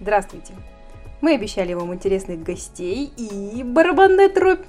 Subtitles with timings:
[0.00, 0.54] Здравствуйте!
[1.20, 4.64] Мы обещали вам интересных гостей и барабанная дробь.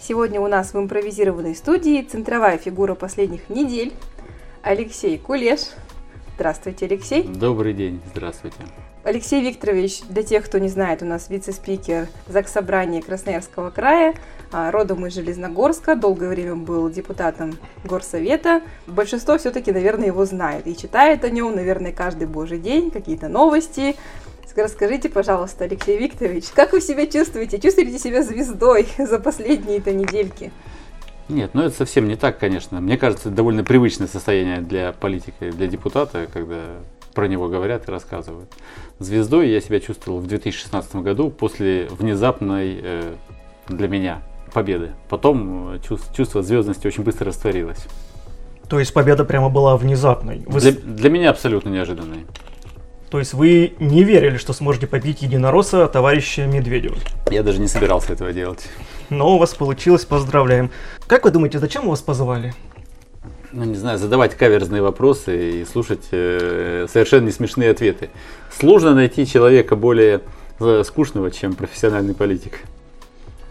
[0.00, 3.92] Сегодня у нас в импровизированной студии центровая фигура последних недель
[4.62, 5.60] Алексей Кулеш.
[6.36, 7.24] Здравствуйте, Алексей.
[7.24, 8.58] Добрый день, здравствуйте.
[9.02, 14.14] Алексей Викторович, для тех, кто не знает, у нас вице-спикер Заксобрания Красноярского края,
[14.52, 18.60] а, родом из Железногорска, долгое время был депутатом Горсовета.
[18.86, 23.96] Большинство все-таки, наверное, его знает и читает о нем, наверное, каждый божий день, какие-то новости.
[24.54, 27.58] Расскажите, пожалуйста, Алексей Викторович, как вы себя чувствуете?
[27.58, 30.52] Чувствуете себя звездой за последние-то недельки?
[31.30, 32.80] Нет, ну это совсем не так, конечно.
[32.80, 36.64] Мне кажется, это довольно привычное состояние для политика, для депутата, когда
[37.14, 38.50] про него говорят и рассказывают.
[38.98, 43.14] Звездой я себя чувствовал в 2016 году после внезапной э,
[43.68, 44.90] для меня победы.
[45.08, 47.86] Потом э, чувство, чувство звездности очень быстро растворилось.
[48.68, 50.44] То есть победа прямо была внезапной?
[50.46, 50.60] Вы...
[50.60, 52.26] Для, для меня абсолютно неожиданной.
[53.10, 56.96] То есть вы не верили, что сможете побить единоросса товарища Медведева?
[57.28, 58.68] Я даже не собирался этого делать.
[59.08, 60.70] Но у вас получилось, поздравляем.
[61.08, 62.54] Как вы думаете, зачем вас позвали?
[63.52, 68.10] Ну, не знаю, задавать каверзные вопросы и слушать э, совершенно не смешные ответы.
[68.56, 70.20] Сложно найти человека более
[70.60, 72.60] э, скучного, чем профессиональный политик.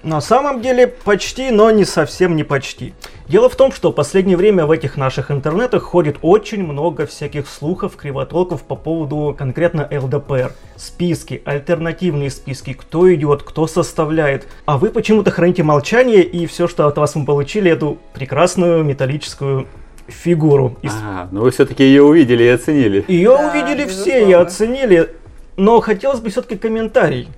[0.02, 2.94] На самом деле почти, но не совсем не почти.
[3.28, 7.50] Дело в том, что в последнее время в этих наших интернетах ходит очень много всяких
[7.50, 10.54] слухов, кривотолков по поводу конкретно ЛДПР.
[10.78, 14.48] Списки, альтернативные списки, кто идет, кто составляет.
[14.66, 19.68] А вы почему-то храните молчание и все, что от вас мы получили, эту прекрасную металлическую
[20.10, 20.78] фигуру.
[20.82, 20.94] Из...
[20.94, 23.06] А, ну вы все-таки ее увидели и оценили.
[23.08, 25.16] Ее да, увидели все и оценили.
[25.58, 27.30] Но хотелось бы все-таки комментарий.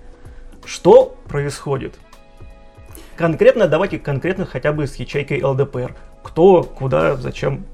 [0.65, 1.95] Что происходит?
[3.15, 5.95] Конкретно давайте конкретно хотя бы с ячейкой ЛДПР.
[6.23, 7.65] Кто, куда, зачем?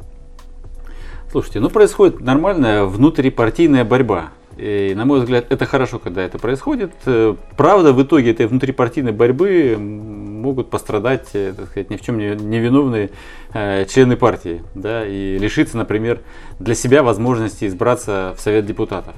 [1.31, 4.29] Слушайте, ну происходит нормальная внутрипартийная борьба.
[4.57, 6.91] И, на мой взгляд, это хорошо, когда это происходит.
[7.05, 12.17] Э, правда, в итоге этой внутрипартийной борьбы могут пострадать, э, так сказать, ни в чем
[12.17, 13.11] не, не виновные
[13.53, 16.21] э, члены партии, да, и лишиться, например,
[16.59, 19.13] для себя возможности избраться в Совет депутатов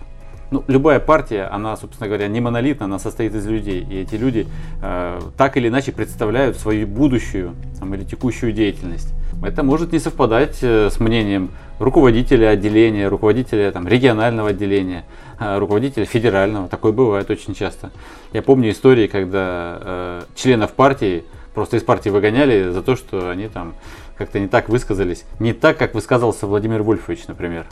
[0.51, 3.85] ну, любая партия, она, собственно говоря, не монолитна, она состоит из людей.
[3.89, 4.47] И эти люди
[4.81, 9.13] э, так или иначе представляют свою будущую там, или текущую деятельность.
[9.43, 15.05] Это может не совпадать э, с мнением руководителя отделения, руководителя там, регионального отделения,
[15.39, 16.67] э, руководителя федерального.
[16.67, 17.91] Такое бывает очень часто.
[18.33, 21.23] Я помню истории, когда э, членов партии
[21.53, 23.75] просто из партии выгоняли за то, что они там
[24.17, 25.25] как-то не так высказались.
[25.39, 27.65] Не так, как высказался Владимир Вольфович, например.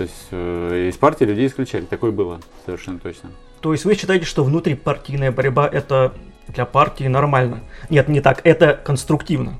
[0.00, 1.84] То есть э, из партии людей исключали.
[1.84, 3.32] Такое было совершенно точно.
[3.60, 6.14] То есть вы считаете, что внутрипартийная борьба это
[6.48, 7.60] для партии нормально?
[7.90, 8.40] Нет, не так.
[8.44, 9.58] Это конструктивно.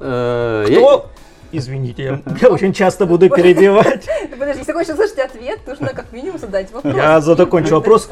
[0.00, 1.10] Э, Кто?
[1.52, 4.08] Извините, я, очень часто буду перебивать.
[4.30, 6.94] Подожди, если хочешь услышать ответ, нужно как минимум задать вопрос.
[6.94, 8.08] Я закончу вопрос.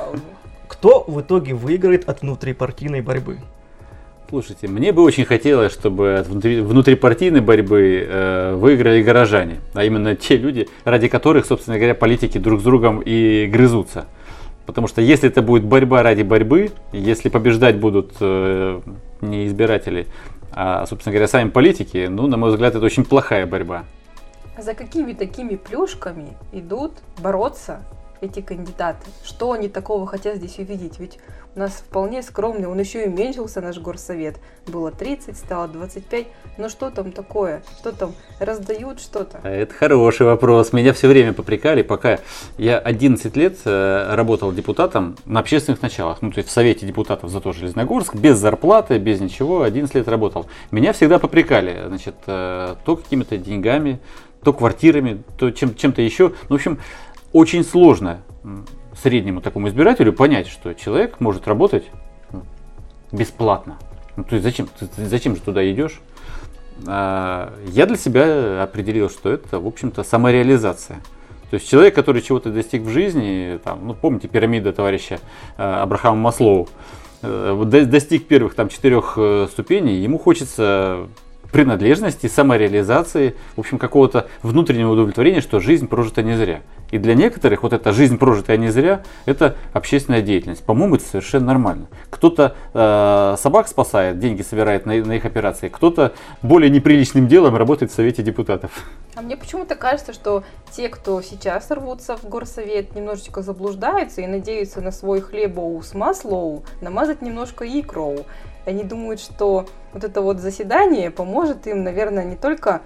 [0.68, 3.38] Кто в итоге выиграет от внутрипартийной борьбы?
[4.32, 10.16] Слушайте, мне бы очень хотелось, чтобы от внутри, внутрипартийной борьбы э, выиграли горожане, а именно
[10.16, 14.06] те люди, ради которых, собственно говоря, политики друг с другом и грызутся.
[14.64, 18.80] Потому что если это будет борьба ради борьбы, если побеждать будут э,
[19.20, 20.06] не избиратели,
[20.50, 23.84] а, собственно говоря, сами политики, ну, на мой взгляд, это очень плохая борьба.
[24.56, 27.82] За какими такими плюшками идут бороться
[28.22, 29.10] эти кандидаты?
[29.24, 30.98] Что они такого хотят здесь увидеть?
[30.98, 31.18] Ведь
[31.54, 34.36] нас вполне скромный, он еще и уменьшился, наш горсовет.
[34.66, 36.26] Было 30, стало 25.
[36.58, 37.62] Но что там такое?
[37.78, 39.40] Что там, раздают что-то?
[39.42, 40.72] А это хороший вопрос.
[40.72, 42.20] Меня все время попрекали, пока
[42.58, 46.22] я 11 лет э, работал депутатом на общественных началах.
[46.22, 50.08] Ну, то есть в Совете депутатов за то Железногорск, без зарплаты, без ничего, 11 лет
[50.08, 50.46] работал.
[50.70, 54.00] Меня всегда попрекали, значит, э, то какими-то деньгами,
[54.42, 56.32] то квартирами, то чем- чем-то еще.
[56.48, 56.78] Ну, в общем,
[57.32, 58.22] очень сложно
[59.00, 61.84] среднему такому избирателю понять, что человек может работать
[63.10, 63.78] бесплатно.
[64.16, 66.00] Ну, то есть зачем, зачем же туда идешь?
[66.86, 71.00] А, я для себя определил, что это, в общем-то, самореализация.
[71.50, 75.20] То есть человек, который чего-то достиг в жизни, там, ну, помните пирамида товарища
[75.56, 76.68] а, Абрахама Маслоу,
[77.22, 81.08] э, достиг первых там четырех э, ступеней, ему хочется
[81.52, 86.62] принадлежности, самореализации, в общем, какого-то внутреннего удовлетворения, что жизнь прожита не зря.
[86.90, 90.62] И для некоторых вот эта жизнь прожитая не зря, это общественная деятельность.
[90.62, 91.86] По-моему, это совершенно нормально.
[92.10, 96.12] Кто-то э, собак спасает, деньги собирает на, на их операции, кто-то
[96.42, 98.70] более неприличным делом работает в Совете депутатов.
[99.14, 104.82] А мне почему-то кажется, что те, кто сейчас рвутся в горсовет, немножечко заблуждаются и надеются
[104.82, 108.26] на свой хлебоу с маслоу намазать немножко икроу.
[108.64, 112.82] Они думают, что вот это вот заседание поможет им, наверное, не только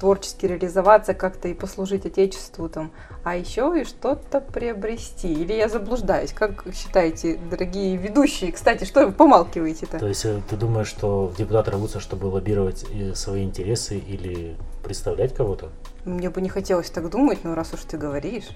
[0.00, 2.90] творчески реализоваться как-то и послужить Отечеству там,
[3.22, 5.32] а еще и что-то приобрести.
[5.32, 6.32] Или я заблуждаюсь?
[6.32, 8.50] Как считаете, дорогие ведущие?
[8.50, 9.98] Кстати, что вы помалкиваете-то?
[9.98, 15.34] То есть э, ты думаешь, что депутаты рвутся, чтобы лоббировать э, свои интересы или представлять
[15.34, 15.68] кого-то?
[16.04, 18.48] Мне бы не хотелось так думать, но раз уж ты говоришь.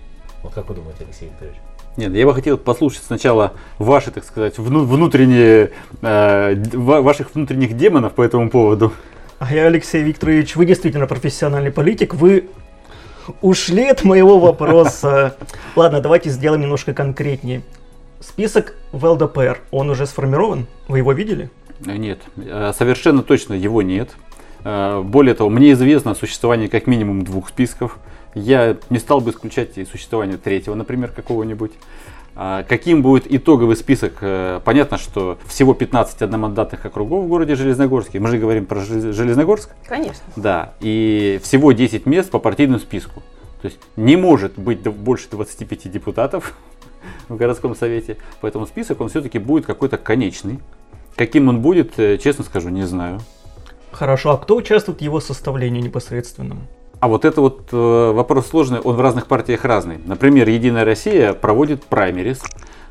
[0.42, 1.56] Вот как вы думаете, Алексей Викторович?
[1.96, 5.70] Нет, я бы хотел послушать сначала ваши, так сказать, вну- внутренние,
[6.02, 8.92] э, ваших внутренних демонов по этому поводу.
[9.38, 12.48] А я, Алексей Викторович, вы действительно профессиональный политик, вы
[13.42, 15.36] ушли от моего вопроса.
[15.76, 17.62] Ладно, давайте сделаем немножко конкретнее.
[18.20, 20.66] Список в ЛДПР, он уже сформирован?
[20.88, 21.48] Вы его видели?
[21.86, 24.10] Э, Нет, э, совершенно точно его нет.
[24.64, 27.98] Э, Более того, мне известно о существовании как минимум двух списков.
[28.34, 31.72] Я не стал бы исключать и существование третьего, например, какого-нибудь.
[32.36, 34.14] А Каким будет итоговый список?
[34.20, 38.18] Э, Понятно, что всего 15 одномандатных округов в городе Железногорске.
[38.18, 39.70] Мы же говорим про Желез- Железногорск.
[39.86, 40.24] Конечно.
[40.34, 43.22] Да, и всего 10 мест по партийному списку.
[43.62, 46.54] То есть не может быть больше 25 депутатов
[47.28, 50.58] в городском совете, поэтому список он все-таки будет какой-то конечный.
[51.14, 53.20] Каким он будет, э, честно скажу, не знаю.
[53.92, 56.66] Хорошо, а кто участвует в его составлении непосредственном?
[57.04, 59.98] А вот это вот э, вопрос сложный, он в разных партиях разный.
[60.06, 62.42] Например, Единая Россия проводит праймерис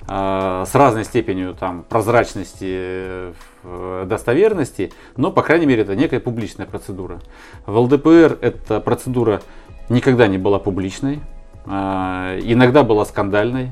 [0.07, 3.33] э, с разной степенью там, прозрачности, э,
[3.63, 7.21] в- достоверности, но, по крайней мере, это некая публичная процедура.
[7.65, 9.41] В ЛДПР эта процедура
[9.89, 11.19] никогда не была публичной,
[11.65, 13.71] иногда была скандальной.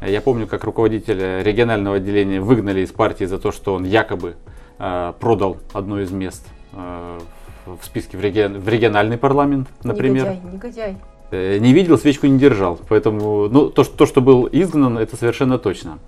[0.00, 4.36] Я помню, как руководителя регионального отделения выгнали из партии за то, что он якобы
[4.78, 7.18] продал одно из мест э,
[7.66, 10.24] в списке в, регион- в региональный парламент, например.
[10.30, 10.96] Негодяй, негодяй.
[11.30, 12.78] Э, Не видел, свечку не держал.
[12.88, 15.98] Поэтому, ну, то, что, то, что был изгнан, это совершенно точно.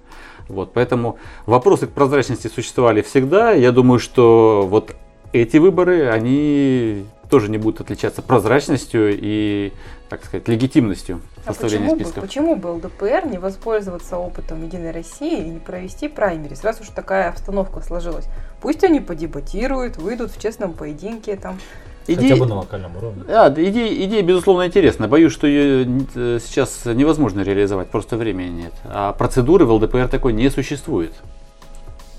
[0.49, 3.53] Вот, поэтому вопросы к прозрачности существовали всегда.
[3.53, 4.95] Я думаю, что вот
[5.33, 7.05] эти выборы, они
[7.35, 9.73] тоже не будут отличаться прозрачностью и,
[10.09, 12.23] так сказать, легитимностью А составления почему бы, списков.
[12.23, 17.29] почему бы ЛДПР не воспользоваться опытом Единой России и не провести праймерис, раз уж такая
[17.31, 18.27] обстановка сложилась?
[18.61, 21.59] Пусть они подебатируют, выйдут в честном поединке там.
[22.07, 23.25] Хотя бы на локальном уровне.
[23.27, 25.09] А, да, идея, идея, безусловно, интересна.
[25.09, 28.73] Боюсь, что ее э, сейчас невозможно реализовать, просто времени нет.
[28.85, 31.13] А процедуры в ЛДПР такой не существует.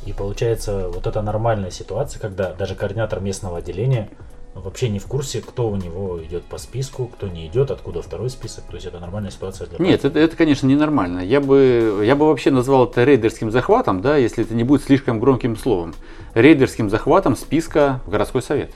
[0.05, 4.09] И получается, вот это нормальная ситуация, когда даже координатор местного отделения
[4.61, 8.29] вообще не в курсе, кто у него идет по списку, кто не идет, откуда второй
[8.29, 8.63] список.
[8.65, 11.19] То есть это нормальная ситуация для Нет, это, это, конечно, ненормально.
[11.19, 15.19] Я бы, я бы вообще назвал это рейдерским захватом, да, если это не будет слишком
[15.19, 15.93] громким словом.
[16.33, 18.71] Рейдерским захватом списка в городской совет.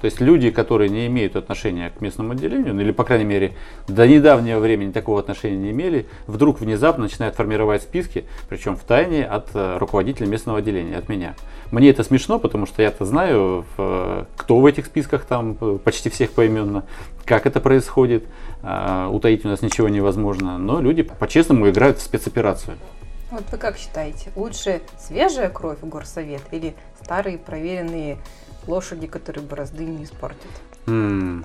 [0.00, 3.52] То есть люди, которые не имеют отношения к местному отделению, ну или, по крайней мере,
[3.86, 9.24] до недавнего времени такого отношения не имели, вдруг внезапно начинают формировать списки, причем в тайне
[9.24, 11.34] от э, руководителя местного отделения, от меня.
[11.70, 16.32] Мне это смешно, потому что я-то знаю, кто в этих списках там, э, почти всех
[16.32, 16.84] поименно,
[17.24, 18.24] как это происходит.
[18.62, 20.58] А, Утаить у нас ничего невозможно.
[20.58, 22.76] Но люди по-честному играют в спецоперацию.
[23.30, 28.18] Вот вы как считаете, лучше свежая кровь в горсовет или старые проверенные
[28.66, 30.50] лошади, которые борозды не испортят?
[30.86, 31.44] М,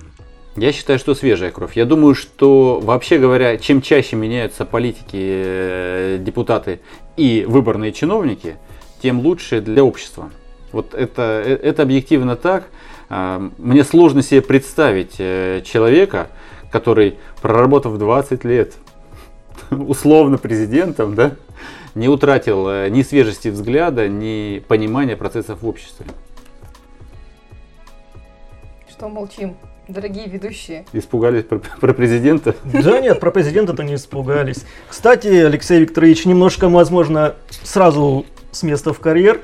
[0.58, 1.76] Я считаю, что свежая кровь.
[1.76, 6.80] Я думаю, что вообще говоря, чем чаще меняются политики, э, депутаты
[7.18, 8.56] и выборные чиновники,
[9.02, 10.30] тем лучше для общества.
[10.72, 12.68] Вот это, э, это объективно так.
[13.10, 16.28] А, Мне сложно себе представить э, человека,
[16.72, 18.74] который, проработав 20 лет
[19.70, 21.32] условно президентом, да,
[21.94, 26.06] не утратил ни свежести взгляда, ни понимания процессов в обществе.
[28.96, 30.86] Что молчим, дорогие ведущие?
[30.94, 32.56] Испугались про, про президента.
[32.64, 34.64] Да нет, про президента-то не испугались.
[34.88, 39.42] Кстати, Алексей Викторович, немножко, возможно, сразу с места в карьер.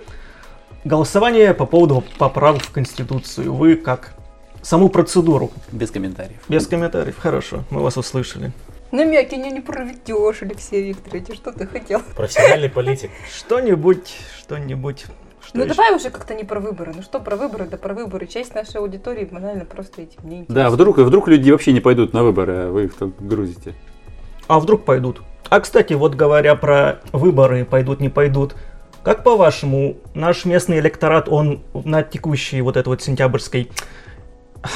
[0.84, 3.52] Голосование по поводу поправок в Конституцию.
[3.52, 4.14] Вы как?
[4.62, 5.50] Саму процедуру.
[5.70, 6.40] Без комментариев.
[6.48, 7.18] Без комментариев.
[7.18, 8.52] Хорошо, мы вас услышали.
[8.90, 12.00] Намеки не проведешь, Алексей Викторович, а что ты хотел?
[12.16, 13.10] Профессиональный политик.
[13.36, 15.04] Что-нибудь, что-нибудь.
[15.52, 15.74] Что ну еще?
[15.74, 16.92] давай уже как-то не про выборы.
[16.96, 18.26] Ну что про выборы, да про выборы.
[18.26, 20.70] Часть нашей аудитории банально просто этим не Да, интересуется.
[20.70, 23.74] вдруг, вдруг люди вообще не пойдут на выборы, а вы их там грузите.
[24.48, 25.20] А вдруг пойдут?
[25.50, 28.54] А кстати, вот говоря про выборы, пойдут, не пойдут.
[29.02, 33.68] Как по-вашему, наш местный электорат, он на текущей вот этой вот сентябрьской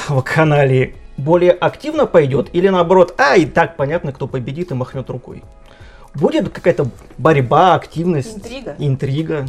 [0.09, 5.43] вакханалии более активно пойдет или наоборот, а и так понятно, кто победит и махнет рукой?
[6.13, 8.75] Будет какая-то борьба, активность, Интрига.
[8.77, 9.45] интрига?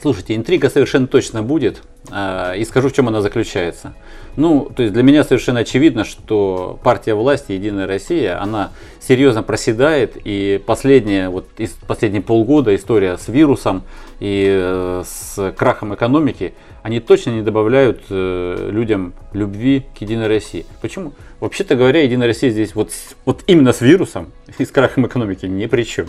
[0.00, 1.82] Слушайте, интрига совершенно точно будет.
[2.10, 3.94] А, и скажу, в чем она заключается.
[4.36, 10.16] Ну, то есть для меня совершенно очевидно, что партия власти «Единая Россия», она серьезно проседает,
[10.22, 11.48] и последние, вот,
[11.86, 13.82] последние полгода история с вирусом
[14.20, 20.66] и э, с крахом экономики, они точно не добавляют э, людям любви к Единой России.
[20.80, 21.12] Почему?
[21.40, 22.92] Вообще-то говоря, Единая Россия здесь вот,
[23.24, 26.06] вот именно с вирусом и с крахом экономики ни при чем.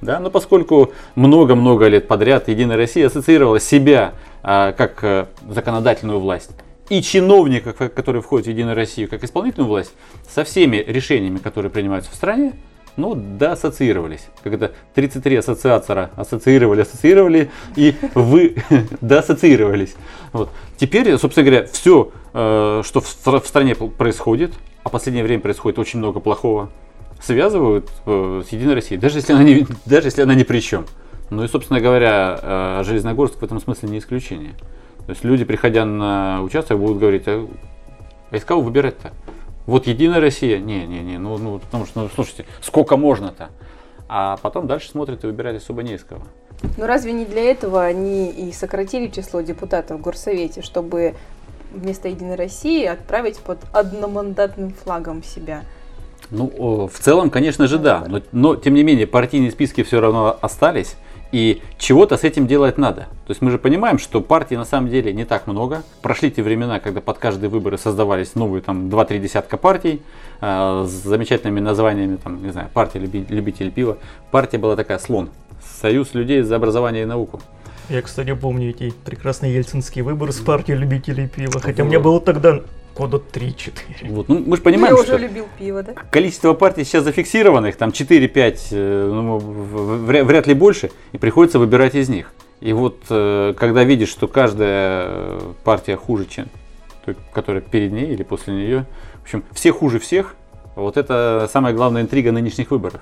[0.00, 0.20] Да?
[0.20, 6.50] Но поскольку много-много лет подряд Единая Россия ассоциировала себя а, как а, законодательную власть
[6.88, 9.92] и чиновников, которые входят в Единую Россию, как исполнительную власть,
[10.28, 12.52] со всеми решениями, которые принимаются в стране,
[12.96, 14.26] ну, да, ассоциировались.
[14.42, 18.56] Когда 33 ассоциатора ассоциировали, ассоциировали, и вы
[19.00, 19.22] да.
[20.32, 20.50] Вот.
[20.78, 25.98] Теперь, собственно говоря, все, э, что в стране происходит, а в последнее время происходит очень
[25.98, 26.70] много плохого,
[27.20, 30.86] связывают э, с Единой Россией, даже если она не, даже если она ни при чем.
[31.30, 34.54] Ну и, собственно говоря, э, Железногорск в этом смысле не исключение.
[35.06, 37.46] То есть люди, приходя на участок, будут говорить, а,
[38.30, 39.12] а из кого выбирать-то?
[39.66, 40.58] Вот Единая Россия?
[40.58, 43.50] Не, не, не, ну, ну потому что, ну, слушайте, сколько можно-то?
[44.08, 46.22] А потом дальше смотрят и выбирать особо не из кого.
[46.76, 51.14] Ну разве не для этого они и сократили число депутатов в Горсовете, чтобы
[51.72, 55.64] вместо Единой России отправить под одномандатным флагом себя?
[56.30, 58.04] Ну, в целом, конечно же, да.
[58.08, 60.96] Но, но, тем не менее, партийные списки все равно остались.
[61.32, 63.02] И чего-то с этим делать надо.
[63.26, 65.82] То есть мы же понимаем, что партий на самом деле не так много.
[66.00, 70.02] Прошли те времена, когда под каждые выборы создавались новые там 2-3 десятка партий
[70.40, 73.98] э, с замечательными названиями, там, не знаю, партия любителей пива.
[74.30, 75.30] Партия была такая слон.
[75.80, 77.40] Союз людей за образование и науку.
[77.88, 81.60] Я, кстати, помню эти прекрасные ельцинские выборы с партией любителей пива.
[81.60, 81.88] Хотя вот.
[81.88, 82.60] мне было тогда
[82.96, 83.72] года 3-4.
[84.08, 84.28] Вот.
[84.28, 85.92] Ну, мы же понимаем, Я что уже любил пиво, да?
[86.10, 92.08] количество партий сейчас зафиксированных, там 4-5, э, ну, вряд ли больше, и приходится выбирать из
[92.08, 92.32] них.
[92.60, 96.46] И вот э, когда видишь, что каждая партия хуже, чем
[97.04, 98.86] той, которая перед ней или после нее,
[99.20, 100.34] в общем, все хуже всех,
[100.74, 103.00] вот это самая главная интрига нынешних выборов.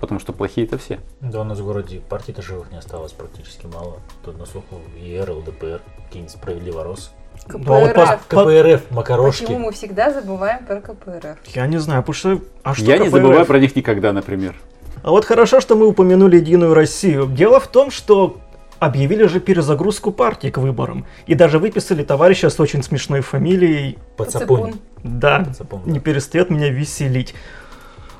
[0.00, 1.00] Потому что плохие-то все.
[1.20, 3.98] Да, у нас в городе партий-то живых не осталось практически мало.
[4.24, 7.12] Тут на слуху ЕР, ЛДПР, какие-нибудь справедливорос.
[7.48, 7.66] КПРФ.
[7.66, 9.44] Ну, вот КПРФ, макарошки.
[9.44, 11.38] Почему мы всегда забываем про КПРФ?
[11.54, 12.40] Я не знаю, потому что...
[12.62, 13.06] А что Я КПРФ?
[13.06, 14.54] не забываю про них никогда, например.
[15.02, 17.26] А вот хорошо, что мы упомянули Единую Россию.
[17.26, 18.38] Дело в том, что
[18.78, 21.06] объявили же перезагрузку партии к выборам.
[21.26, 23.98] И даже выписали товарища с очень смешной фамилией.
[24.16, 24.80] Пацапун.
[25.02, 27.34] Да, Пацапун, не перестает меня веселить.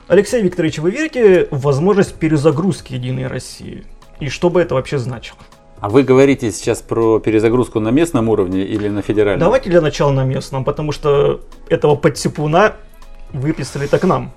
[0.09, 3.85] Алексей Викторович, вы верите в возможность перезагрузки Единой России?
[4.21, 5.39] И что бы это вообще значило?
[5.81, 9.39] А вы говорите сейчас про перезагрузку на местном уровне или на федеральном?
[9.39, 12.75] Давайте для начала на местном, потому что этого подтипуна
[13.33, 14.33] выписали так нам.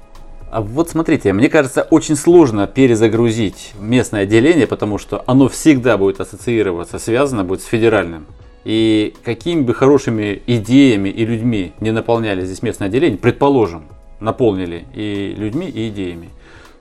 [0.52, 6.20] А вот смотрите, мне кажется, очень сложно перезагрузить местное отделение, потому что оно всегда будет
[6.20, 8.28] ассоциироваться, связано будет с федеральным.
[8.64, 13.86] И какими бы хорошими идеями и людьми не наполняли здесь местное отделение, предположим,
[14.20, 16.30] наполнили и людьми, и идеями,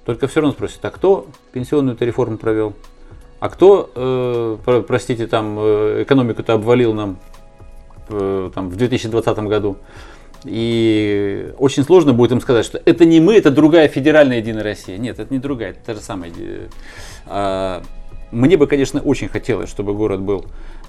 [0.05, 2.75] только все равно спросят, а кто пенсионную реформу провел?
[3.41, 7.19] А кто, э, простите, там э, экономику-то обвалил нам
[8.11, 9.79] э, там, в 2020 году?
[10.45, 14.99] И очень сложно будет им сказать, что это не мы, это другая федеральная Единая Россия.
[14.99, 16.33] Нет, это не другая, это та же самая.
[17.27, 17.83] А,
[18.31, 20.47] мне бы, конечно, очень хотелось, чтобы город был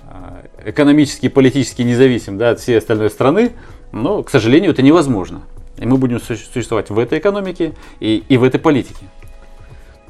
[0.07, 3.51] а, экономически и политически независим да, от всей остальной страны,
[3.91, 5.41] но, к сожалению, это невозможно.
[5.77, 9.05] И мы будем существовать в этой экономике и, и в этой политике.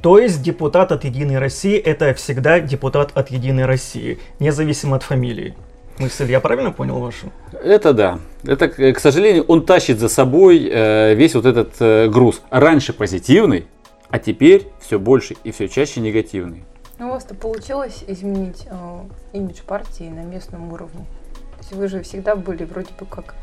[0.01, 5.55] То есть депутат от Единой России это всегда депутат от Единой России, независимо от фамилии.
[6.00, 7.31] Мысль я правильно понял вашу?
[7.51, 8.20] Это да.
[8.43, 12.41] Это, к сожалению, он тащит за собой э, весь вот этот э, груз.
[12.50, 13.67] Раньше позитивный,
[14.10, 16.63] а теперь все больше и все чаще негативный.
[16.98, 19.00] Ну, у вас-то получилось изменить э,
[19.34, 21.05] имидж партии на местном уровне.
[21.51, 23.36] То есть вы же всегда были вроде бы как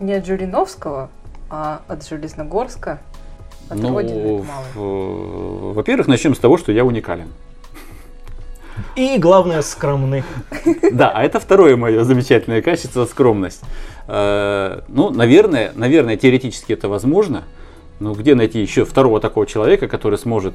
[0.00, 1.08] не от Жириновского,
[1.48, 3.00] а от Железногорска
[3.74, 4.44] ну,
[5.74, 7.28] во-первых, начнем с того, что я уникален.
[8.96, 10.24] И главное, скромный.
[10.92, 13.62] Да, а это второе мое замечательное качество скромность.
[14.08, 17.44] Э, ну, наверное, наверное, теоретически это возможно.
[18.00, 20.54] Но где найти еще второго такого человека, который сможет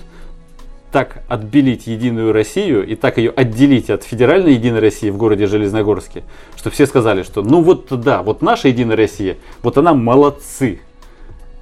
[0.92, 6.24] так отбелить Единую Россию и так ее отделить от федеральной Единой России в городе Железногорске,
[6.56, 10.80] что все сказали, что ну вот да, вот наша Единая Россия, вот она молодцы,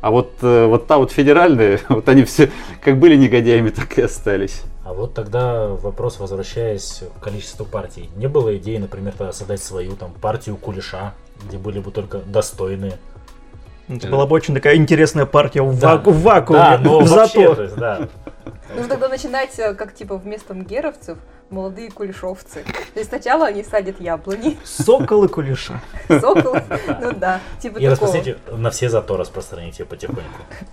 [0.04, 4.02] а вот, э, вот та вот федеральная, вот они все как были негодяями, так и
[4.02, 4.64] остались.
[4.84, 8.10] А вот тогда вопрос, возвращаясь к количеству партий.
[8.18, 11.14] Не было идеи, например, тогда создать свою там партию кулеша,
[11.48, 12.98] где были бы только достойные.
[13.88, 15.96] Это была бы очень такая интересная партия в, да.
[15.96, 17.62] ваку- в вакууме, да, но в зато.
[17.62, 18.10] Есть, да.
[18.76, 21.18] Нужно тогда начинать, э, как типа вместо мгеровцев,
[21.54, 22.64] молодые кулешовцы.
[22.94, 25.82] То есть сначала они садят яблони, Соколы кулеша.
[26.08, 26.56] сокол,
[27.02, 30.22] ну да, типа И распространите, на все зато распространите потихоньку.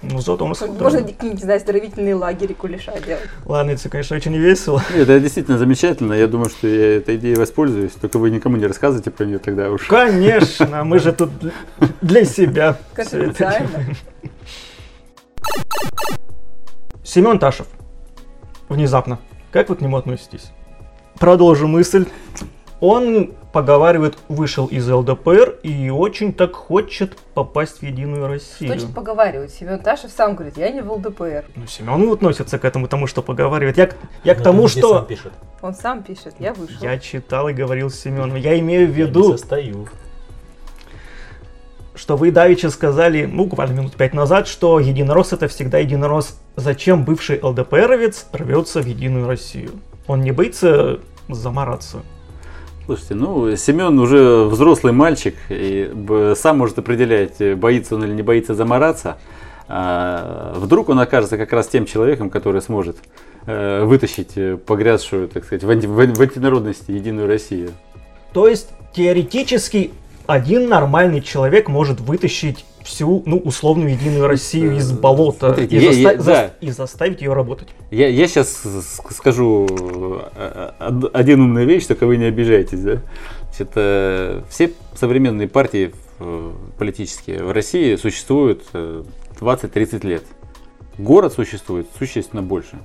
[0.02, 0.82] Ну, зато мы смотрим.
[0.82, 3.28] Можно какие-нибудь, не знаю, оздоровительные лагеря кулеша делать.
[3.44, 4.82] Ладно, это, конечно, очень весело.
[4.90, 6.14] Нет, это действительно замечательно.
[6.14, 7.92] Я думаю, что я этой идеей воспользуюсь.
[7.92, 9.86] Только вы никому не рассказывайте про нее тогда уж.
[9.86, 11.30] Конечно, мы же тут
[12.00, 12.76] для- себя.
[12.94, 13.68] Конфиденциально.
[17.04, 17.66] Семен Ташев.
[18.68, 19.18] Внезапно.
[19.52, 20.52] Как вы к нему относитесь?
[21.20, 22.06] Продолжу мысль.
[22.80, 28.72] Он, поговаривает, вышел из ЛДПР и очень так хочет попасть в Единую Россию.
[28.72, 29.50] Точно поговаривают.
[29.50, 31.44] Семен Ташев сам говорит, я не в ЛДПР.
[31.56, 33.76] Ну, Семен относится к этому, тому, что поговаривает.
[33.76, 34.94] Я, к- я к Но тому, он что...
[34.94, 35.32] сам пишет.
[35.60, 36.76] Он сам пишет, я вышел.
[36.80, 38.36] Я читал и говорил с Семеном.
[38.36, 39.88] Я имею в Я не виду, состою.
[41.94, 46.40] что вы давеча сказали, ну, буквально минут пять назад, что единорос это всегда единорос.
[46.56, 49.72] Зачем бывший ЛДПРовец рвется в Единую Россию?
[50.10, 50.98] Он не боится
[51.28, 52.02] замораться.
[52.84, 55.88] Слушайте, ну, Семен уже взрослый мальчик и
[56.36, 59.18] сам может определять, боится он или не боится замораться.
[59.68, 62.96] А вдруг он окажется как раз тем человеком, который сможет
[63.46, 67.70] э, вытащить э, погрязшую, так сказать, в, анти- в ан- в антинародности Единую Россию.
[68.32, 69.92] То есть, теоретически,
[70.26, 75.90] один нормальный человек может вытащить всю, ну, условную Единую Россию из болота Смотрите, и, я-
[75.90, 76.50] заста- я- зас- да.
[76.60, 77.68] и заставить ее работать.
[77.90, 78.62] Я, я сейчас
[79.10, 82.80] скажу э, од- один умную вещь, только вы не обижайтесь.
[82.80, 82.98] Да?
[83.50, 89.02] Значит, э, все современные партии э, политические в России существуют э,
[89.40, 90.24] 20-30 лет.
[90.98, 92.78] Город существует существенно больше.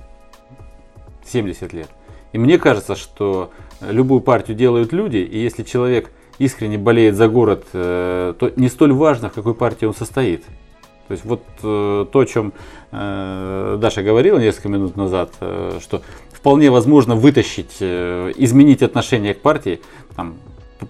[1.24, 1.88] 70 лет.
[2.32, 3.50] И мне кажется, что
[3.80, 8.92] любую партию делают люди, и если человек искренне болеет за город, э, то не столь
[8.92, 10.44] важно, в какой партии он состоит.
[11.08, 12.52] То есть вот э, то, о чем
[12.90, 16.02] э, Даша говорила несколько минут назад, э, что
[16.32, 19.80] вполне возможно вытащить, э, изменить отношение к партии,
[20.16, 20.34] там,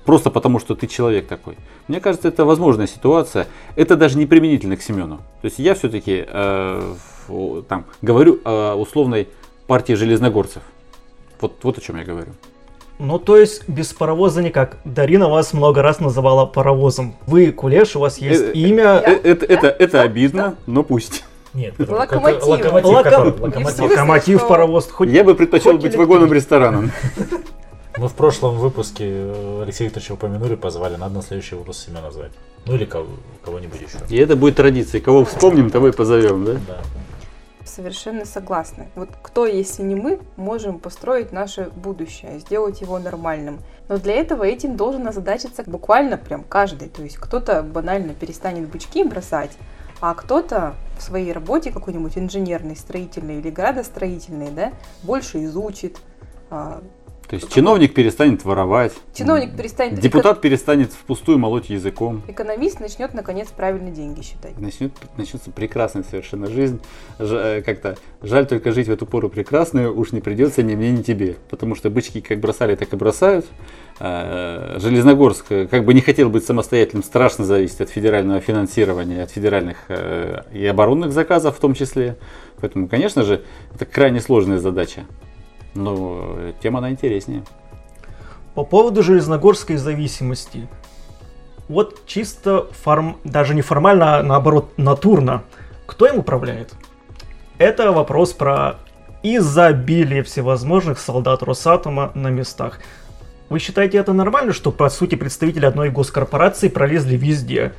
[0.05, 1.57] просто потому, что ты человек такой.
[1.87, 3.47] Мне кажется, это возможная ситуация.
[3.77, 5.19] Это даже не применительно к Семену.
[5.43, 6.27] То есть я все-таки
[7.69, 9.29] там, говорю о условной
[9.67, 10.63] партии железногорцев.
[11.41, 12.33] Вот, вот о чем я говорю.
[12.99, 14.79] Ну, то есть, без паровоза никак.
[14.85, 17.15] Дарина вас много раз называла паровозом.
[17.27, 19.03] Вы кулеш, у вас есть Э, имя.
[19.05, 21.25] Э, Это, это, это обидно, но пусть.
[21.53, 22.47] Нет, это Локомотив.
[22.47, 22.87] локомотив,
[23.41, 23.81] локомотив.
[23.81, 26.91] Локомотив, что- паровоз, хоть Я бы предпочел хоть быть вагоном рестораном.
[27.99, 30.97] Мы в прошлом выпуске э, Алексея Викторовича упомянули, позвали.
[30.97, 32.31] Надо на следующий выпуск Семена звать.
[32.67, 33.07] Ну или кого-
[33.43, 33.97] кого-нибудь еще.
[34.11, 35.03] И это будет традицией.
[35.03, 36.53] Кого вспомним, того и позовем, да?
[36.69, 36.77] Да.
[37.77, 38.87] Совершенно согласна.
[38.95, 43.59] Вот кто, если не мы, можем построить наше будущее, сделать его нормальным.
[43.91, 46.89] Но для этого этим должен озадачиться буквально прям каждый.
[46.89, 49.51] То есть кто-то банально перестанет бычки бросать,
[50.01, 55.99] а кто-то в своей работе какой-нибудь инженерный, строительный или градостроительный, да, больше изучит.
[57.27, 58.93] А, То есть чиновник перестанет воровать.
[59.15, 59.99] Чиновник перестанет...
[60.01, 62.23] Депутат перестанет впустую молоть языком.
[62.29, 64.59] эко- Экономист начнет, наконец, правильно деньги считать.
[64.59, 66.81] Начнет, начнется прекрасная совершенно жизнь.
[67.19, 70.91] Ж- э, как-то жаль только жить в эту пору прекрасную, уж не придется ни мне,
[70.93, 71.37] ни тебе.
[71.51, 73.47] Потому что бычки как бросали, так и бросают.
[73.99, 79.31] Э, Железногорск э, как бы не хотел быть самостоятельным, страшно зависит от федерального финансирования, от
[79.31, 79.77] федеральных
[80.53, 82.17] и оборонных заказов в том числе.
[82.61, 83.43] Поэтому, конечно же,
[83.75, 85.05] это крайне сложная задача.
[85.77, 87.45] Но тема она интереснее.
[88.55, 90.67] По поводу железногорской зависимости.
[91.69, 93.17] Вот чисто форм...
[93.25, 95.43] даже не формально, а наоборот натурно.
[95.87, 96.75] Кто им управляет?
[97.59, 98.77] Это вопрос про
[99.23, 102.81] изобилие всевозможных солдат Росатома на местах.
[103.49, 107.73] Вы считаете это нормально, что по сути представители одной госкорпорации пролезли везде?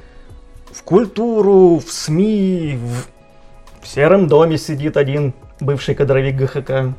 [0.72, 6.96] В культуру, в СМИ, в, в сером доме сидит один бывший кадровик ГХК.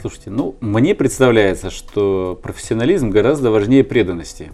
[0.00, 4.52] Слушайте, ну, мне представляется, что профессионализм гораздо важнее преданности.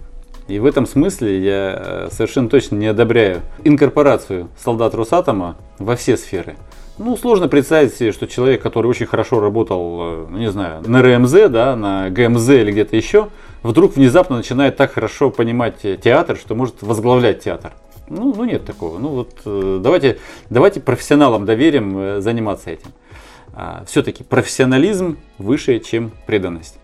[0.49, 6.17] И в этом смысле я э, совершенно точно не одобряю инкорпорацию солдат Росатома во все
[6.17, 6.57] сферы.
[6.97, 11.03] Ну, сложно представить себе, что человек, который очень хорошо работал, э, ну, не знаю, на
[11.03, 13.29] РМЗ, да, на ГМЗ или где-то еще,
[13.63, 17.73] вдруг внезапно начинает так хорошо понимать э, театр, что может возглавлять театр.
[18.09, 18.99] Ну, ну нет такого.
[18.99, 22.93] Ну вот давайте, давайте профессионалам доверим заниматься этим.
[23.87, 26.79] Все-таки профессионализм выше, чем преданность.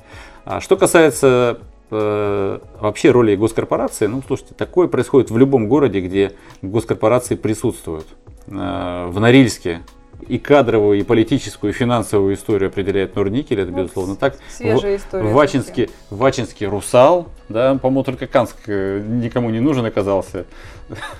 [0.45, 6.33] А что касается э, вообще роли госкорпорации, ну слушайте, такое происходит в любом городе, где
[6.63, 8.07] госкорпорации присутствуют.
[8.47, 9.83] Э, в Норильске
[10.27, 14.39] и кадровую, и политическую, и финансовую историю определяет Норникель, это Вот безусловно так.
[14.49, 15.25] Свежая история.
[15.25, 20.47] В Вачинске, в Вачинске Русал, да, по-моему, только Канск э, никому не нужен оказался.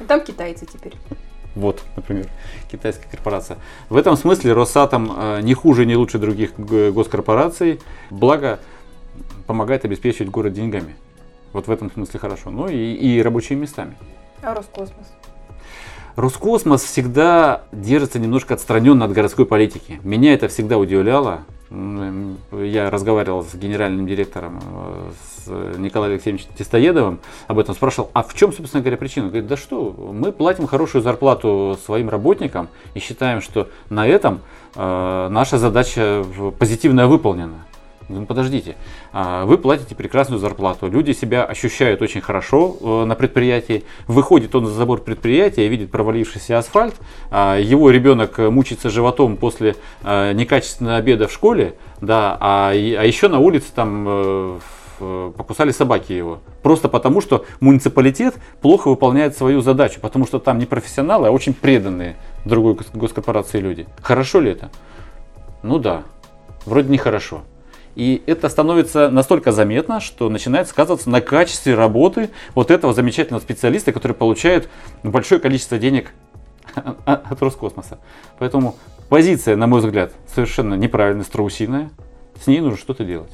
[0.09, 0.95] Там китайцы теперь.
[1.55, 2.29] Вот, например,
[2.71, 3.59] китайская корпорация.
[3.89, 7.81] В этом смысле Росатом э, не хуже, не лучше других госкорпораций.
[8.11, 8.61] Благо,
[9.47, 10.95] помогает обеспечивать город деньгами.
[11.53, 12.51] Вот в этом смысле хорошо.
[12.51, 13.97] Ну и, и рабочими местами.
[14.43, 15.07] А Роскосмос?
[16.17, 20.01] Роскосмос всегда держится немножко отстраненно от городской политики.
[20.05, 21.41] Меня это всегда удивляло.
[21.71, 25.00] Я разговаривал с генеральным директором, э,
[25.45, 29.27] с Николаем Алексеевичем Тестоедовым об этом, спрашивал, а в чем, собственно говоря, причина?
[29.27, 34.41] Он говорит, да что, мы платим хорошую зарплату своим работникам и считаем, что на этом
[34.75, 36.25] э, наша задача
[36.59, 37.65] позитивно выполнена.
[38.11, 38.77] Ну, подождите,
[39.13, 44.67] а, вы платите прекрасную зарплату, люди себя ощущают очень хорошо э, на предприятии, выходит он
[44.67, 46.97] за забор предприятия, видит провалившийся асфальт,
[47.31, 53.29] а, его ребенок мучится животом после э, некачественного обеда в школе, да, а, а еще
[53.29, 54.59] на улице там э,
[55.37, 56.41] покусали собаки его.
[56.63, 61.55] Просто потому, что муниципалитет плохо выполняет свою задачу, потому что там не профессионалы, а очень
[61.55, 63.87] преданные другой госкорпорации люди.
[64.03, 64.71] Хорошо ли это?
[65.63, 66.05] Ну да,
[66.65, 67.43] вроде нехорошо.
[67.97, 73.93] И это становится настолько заметно, что начинает сказываться на качестве работы вот этого замечательного специалиста,
[73.93, 74.69] который получает
[75.03, 76.13] большое количество денег
[77.05, 77.99] от Роскосмоса.
[78.39, 78.77] Поэтому
[79.09, 81.91] позиция, на мой взгляд, совершенно неправильная, страусиная.
[82.43, 83.33] С ней нужно что-то делать.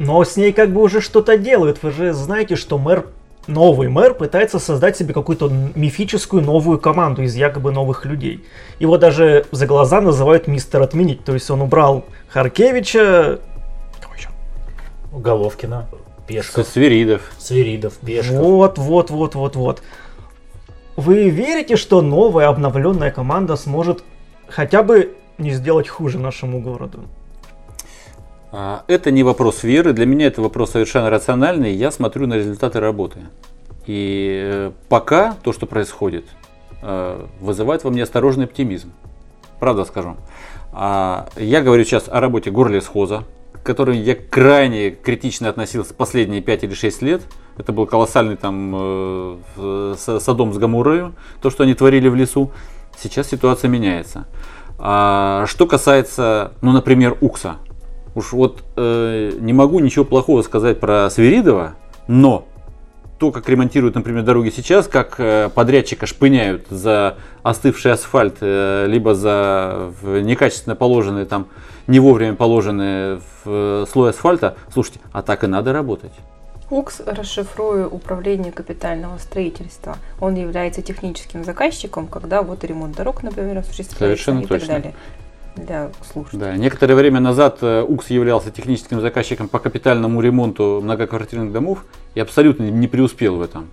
[0.00, 1.82] Но с ней как бы уже что-то делают.
[1.82, 3.04] Вы же знаете, что мэр
[3.46, 8.42] новый мэр пытается создать себе какую-то мифическую новую команду из якобы новых людей.
[8.78, 11.22] Его даже за глаза называют мистер отменить.
[11.22, 13.40] То есть он убрал Харкевича...
[14.00, 14.30] Кого еще?
[15.12, 15.90] Головкина,
[16.26, 16.66] Пешков.
[16.66, 17.20] Свиридов.
[17.38, 18.38] Свиридов, Пешков.
[18.38, 19.82] Вот, вот, вот, вот, вот.
[20.96, 24.02] Вы верите, что новая обновленная команда сможет
[24.48, 27.00] хотя бы не сделать хуже нашему городу?
[28.52, 31.72] А, это не вопрос веры, для меня это вопрос совершенно рациональный.
[31.72, 33.20] Я смотрю на результаты работы.
[33.86, 36.26] И э, пока то, что происходит,
[36.82, 38.92] э, вызывает во мне осторожный оптимизм.
[39.58, 40.16] Правда скажу.
[40.72, 46.64] А, я говорю сейчас о работе горлесхоза, к которой я крайне критично относился последние 5
[46.64, 47.22] или 6 лет.
[47.56, 48.74] Это был колоссальный там
[49.56, 52.50] э, садом с Гамурою, то, что они творили в лесу.
[52.98, 54.26] Сейчас ситуация меняется.
[54.78, 57.56] А, что касается, ну, например, УКСа.
[58.14, 61.74] Уж вот э, не могу ничего плохого сказать про Свиридова,
[62.08, 62.46] но
[63.18, 69.14] то, как ремонтируют, например, дороги сейчас, как э, подрядчика шпыняют за остывший асфальт, э, либо
[69.14, 71.46] за некачественно положенные там,
[71.86, 76.12] не вовремя положенные в слой асфальта, слушайте, а так и надо работать.
[76.70, 79.96] УКС, расшифрую управление капитального строительства.
[80.20, 84.66] Он является техническим заказчиком, когда вот ремонт дорог, например, осуществляется Совершенно и точно.
[84.66, 84.94] так далее
[85.60, 86.40] для слушателей.
[86.40, 92.20] Да, некоторое время назад э, УКС являлся техническим заказчиком по капитальному ремонту многоквартирных домов и
[92.20, 93.70] абсолютно не преуспел в этом.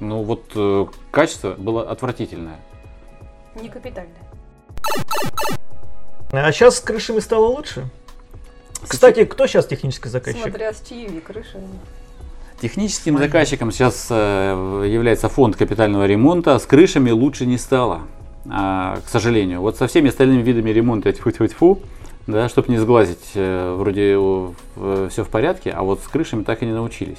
[0.00, 2.58] Ну вот э, качество было отвратительное.
[3.60, 4.16] Не капитальное.
[6.32, 7.84] А сейчас с крышами стало лучше?
[8.86, 10.42] Кстати, кто сейчас технический заказчик?
[10.42, 11.68] Смотря с чьими крышами.
[12.60, 16.58] Техническим заказчиком сейчас э, является фонд капитального ремонта.
[16.58, 18.02] С крышами лучше не стало.
[18.48, 19.60] А, к сожалению.
[19.60, 21.78] Вот со всеми остальными видами ремонта тьфу тьфу тьфу
[22.26, 24.16] да, чтобы не сглазить, э, вроде
[24.76, 27.18] э, все в порядке, а вот с крышами так и не научились.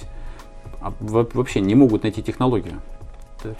[0.82, 2.76] А вообще не могут найти технологию.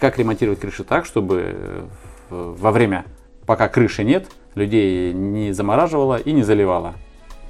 [0.00, 1.86] Как ремонтировать крыши так, чтобы э,
[2.30, 3.04] во время,
[3.46, 6.94] пока крыши нет, людей не замораживало и не заливало.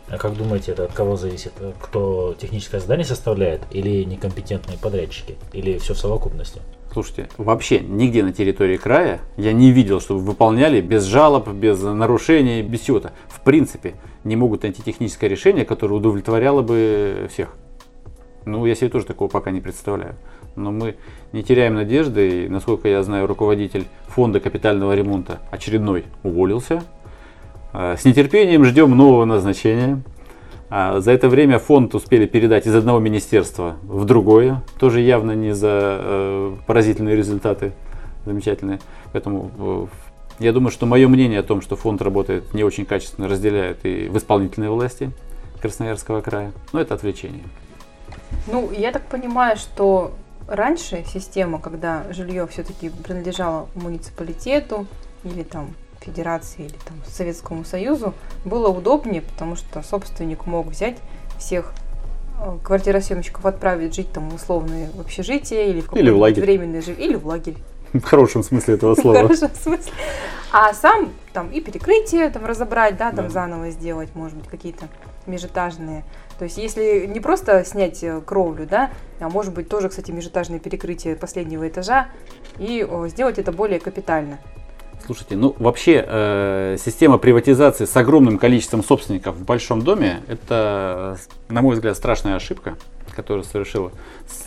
[0.08, 1.52] А как думаете, это от кого зависит?
[1.80, 5.36] Кто техническое задание составляет или некомпетентные подрядчики?
[5.52, 6.60] Или все в совокупности?
[6.94, 12.62] Слушайте, вообще нигде на территории края я не видел, чтобы выполняли без жалоб, без нарушений,
[12.62, 13.12] без чего-то.
[13.26, 17.48] В принципе, не могут найти техническое решение, которое удовлетворяло бы всех.
[18.44, 20.14] Ну, я себе тоже такого пока не представляю.
[20.54, 20.94] Но мы
[21.32, 26.84] не теряем надежды, и, насколько я знаю, руководитель фонда капитального ремонта очередной уволился.
[27.72, 30.00] Э, с нетерпением ждем нового назначения.
[30.70, 35.54] А за это время фонд успели передать из одного министерства в другое, тоже явно не
[35.54, 37.72] за э, поразительные результаты,
[38.24, 38.80] замечательные.
[39.12, 39.86] Поэтому э,
[40.40, 44.08] я думаю, что мое мнение о том, что фонд работает не очень качественно, разделяют и
[44.08, 45.10] в исполнительной власти
[45.60, 46.52] Красноярского края.
[46.72, 47.44] Но это отвлечение.
[48.50, 50.12] Ну, я так понимаю, что
[50.48, 54.86] раньше система, когда жилье все-таки принадлежало муниципалитету
[55.24, 55.68] или там
[56.04, 58.14] Федерации или там Советскому Союзу
[58.44, 60.96] было удобнее, потому что собственник мог взять
[61.38, 61.72] всех
[62.40, 66.42] э, квартиросъемщиков отправить жить там условные в общежитие или в, или в лагерь.
[66.42, 66.98] временный жив...
[66.98, 67.56] или в лагерь.
[67.92, 69.18] В хорошем смысле этого слова.
[69.18, 69.92] В хорошем смысле.
[70.52, 73.30] А сам там и перекрытие там разобрать, да, там да.
[73.30, 74.88] заново сделать, может быть, какие-то
[75.26, 76.04] межэтажные.
[76.38, 78.90] То есть, если не просто снять э, кровлю, да,
[79.20, 82.08] а может быть тоже, кстати, межэтажное перекрытие последнего этажа,
[82.58, 84.38] и сделать это более капитально.
[85.06, 91.18] Слушайте, ну вообще э, система приватизации с огромным количеством собственников в большом доме это,
[91.50, 92.76] на мой взгляд, страшная ошибка,
[93.14, 93.92] которую совершила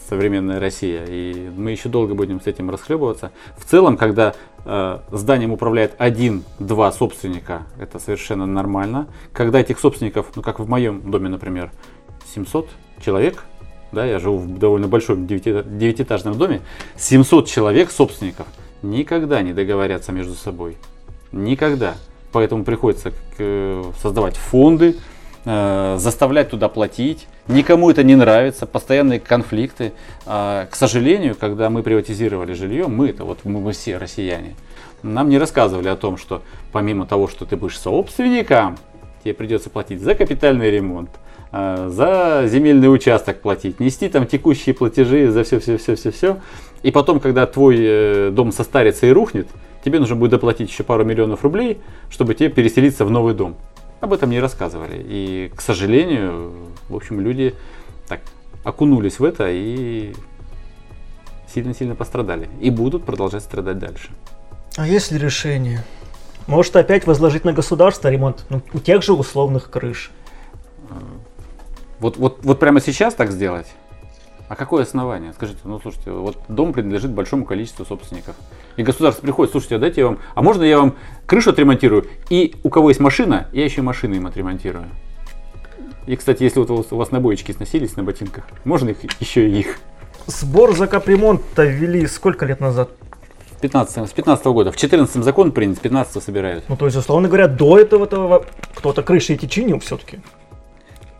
[0.09, 1.05] современная Россия.
[1.07, 3.31] И мы еще долго будем с этим расхлебываться.
[3.55, 4.33] В целом, когда
[4.65, 9.07] э, зданием управляет один-два собственника, это совершенно нормально.
[9.33, 11.69] Когда этих собственников, ну как в моем доме, например,
[12.33, 12.67] 700
[12.99, 13.43] человек,
[13.91, 16.61] да, я живу в довольно большом девятиэтажном доме,
[16.95, 18.47] 700 человек собственников–
[18.81, 20.77] никогда не договорятся между собой.
[21.31, 21.95] Никогда.
[22.31, 23.13] Поэтому приходится
[24.01, 24.95] создавать фонды,
[25.45, 27.27] э, заставлять туда платить.
[27.47, 29.93] Никому это не нравится, постоянные конфликты.
[30.25, 34.55] А, к сожалению, когда мы приватизировали жилье, мы это вот мы, мы все россияне,
[35.03, 38.77] нам не рассказывали о том, что помимо того, что ты будешь собственником,
[39.23, 41.09] тебе придется платить за капитальный ремонт,
[41.51, 46.37] э, за земельный участок платить, нести там текущие платежи за все-все-все-все-все.
[46.83, 49.47] И потом, когда твой э, дом состарится и рухнет,
[49.83, 53.55] тебе нужно будет доплатить еще пару миллионов рублей, чтобы тебе переселиться в новый дом.
[53.99, 55.03] Об этом не рассказывали.
[55.07, 56.51] И, к сожалению,
[56.89, 57.55] в общем, люди
[58.07, 58.21] так
[58.63, 60.13] окунулись в это и
[61.53, 62.49] сильно-сильно пострадали.
[62.61, 64.09] И будут продолжать страдать дальше.
[64.75, 65.83] А есть ли решение?
[66.45, 70.11] Может опять возложить на государство ремонт ну, у тех же условных крыш?
[71.99, 73.67] Вот, вот, вот прямо сейчас так сделать?
[74.49, 75.33] А какое основание?
[75.33, 78.35] Скажите, ну слушайте, вот дом принадлежит большому количеству собственников.
[78.77, 82.07] И государство приходит, слушайте, а дайте я вам, а можно я вам крышу отремонтирую?
[82.29, 84.85] И у кого есть машина, я еще машины им отремонтирую.
[86.05, 89.79] И, кстати, если вот у вас набоечки сносились на ботинках, можно их еще и их.
[90.27, 92.89] Сбор за капремонт-то ввели сколько лет назад?
[93.59, 94.71] 15, с 15 года.
[94.71, 96.63] В 14 закон принят, с 15 собирают.
[96.69, 100.19] Ну, то есть, условно говоря, до этого кто-то крыши эти чинил все-таки.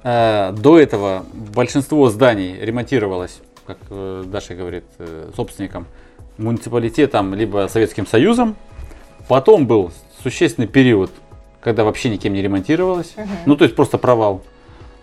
[0.07, 5.85] Э, до этого большинство зданий ремонтировалось, как э, Даша говорит, э, собственником
[6.37, 8.55] муниципалитетом либо Советским Союзом.
[9.27, 9.91] Потом был
[10.23, 11.11] существенный период,
[11.59, 13.15] когда вообще никем не ремонтировалось.
[13.17, 13.27] Угу.
[13.47, 14.43] Ну, то есть просто провал.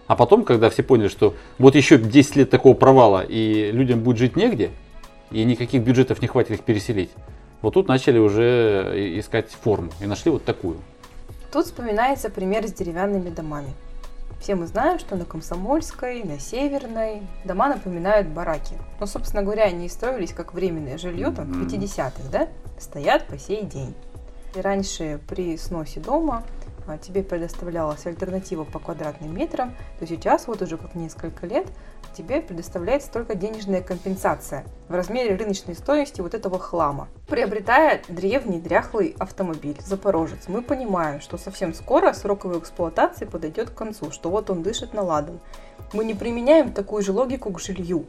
[0.07, 4.17] А потом, когда все поняли, что вот еще 10 лет такого провала, и людям будет
[4.17, 4.71] жить негде,
[5.31, 7.11] и никаких бюджетов не хватит их переселить,
[7.61, 9.90] вот тут начали уже искать форму.
[10.01, 10.79] И нашли вот такую.
[11.53, 13.69] Тут вспоминается пример с деревянными домами.
[14.40, 18.75] Все мы знаем, что на Комсомольской, на Северной дома напоминают бараки.
[19.01, 22.49] Но, собственно говоря, они строились как временное жилье там, в 50-х, да?
[22.79, 23.94] Стоят по сей день.
[24.55, 26.44] И раньше при сносе дома
[26.87, 31.66] а, тебе предоставлялась альтернатива по квадратным метрам, то сейчас вот уже как несколько лет
[32.14, 37.09] тебе предоставляется только денежная компенсация в размере рыночной стоимости вот этого хлама.
[37.29, 43.74] Приобретая древний дряхлый автомобиль «Запорожец», мы понимаем, что совсем скоро срок его эксплуатации подойдет к
[43.74, 45.40] концу, что вот он дышит на ладан.
[45.92, 48.07] Мы не применяем такую же логику к жилью.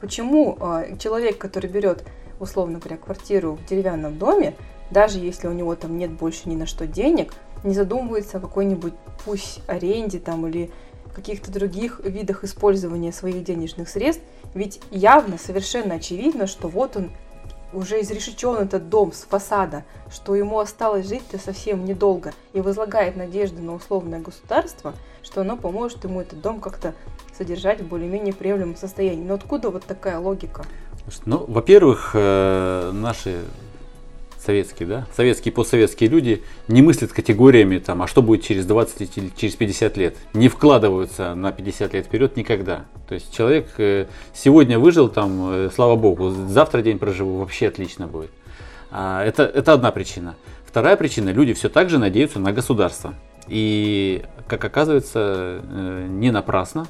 [0.00, 2.04] Почему э, человек, который берет,
[2.40, 4.54] условно говоря, квартиру в деревянном доме,
[4.90, 7.32] даже если у него там нет больше ни на что денег,
[7.64, 10.70] не задумывается о какой-нибудь пусть аренде там или
[11.12, 17.10] каких-то других видах использования своих денежных средств, ведь явно, совершенно очевидно, что вот он
[17.72, 23.62] уже изрешечен этот дом с фасада, что ему осталось жить-то совсем недолго, и возлагает надежды
[23.62, 26.94] на условное государство, что оно поможет ему этот дом как-то
[27.36, 29.24] содержать в более-менее приемлемом состоянии.
[29.24, 30.64] Но откуда вот такая логика?
[31.24, 33.44] Ну, во-первых, э, наши
[34.44, 39.18] советские, да, советские и постсоветские люди не мыслят категориями, там, а что будет через 20
[39.18, 40.16] или через 50 лет.
[40.34, 42.84] Не вкладываются на 50 лет вперед никогда.
[43.08, 48.06] То есть человек э, сегодня выжил, там, э, слава богу, завтра день проживу, вообще отлично
[48.06, 48.30] будет.
[48.90, 50.34] А, это, это одна причина.
[50.66, 53.14] Вторая причина, люди все так же надеются на государство.
[53.48, 56.86] И, как оказывается, э, не напрасно.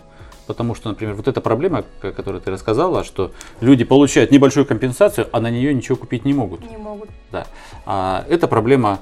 [0.52, 5.40] Потому что, например, вот эта проблема, которую ты рассказала, что люди получают небольшую компенсацию, а
[5.40, 6.60] на нее ничего купить не могут.
[6.70, 7.08] Не могут.
[7.30, 7.46] Да.
[7.86, 9.00] А эта проблема,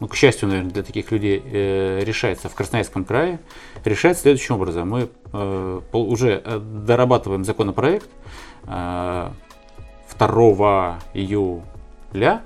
[0.00, 3.38] ну, к счастью, наверное, для таких людей э, решается в Красноярском крае.
[3.84, 4.90] Решается следующим образом.
[4.90, 8.10] Мы э, уже э, дорабатываем законопроект
[8.66, 9.28] э,
[10.18, 12.42] 2 июля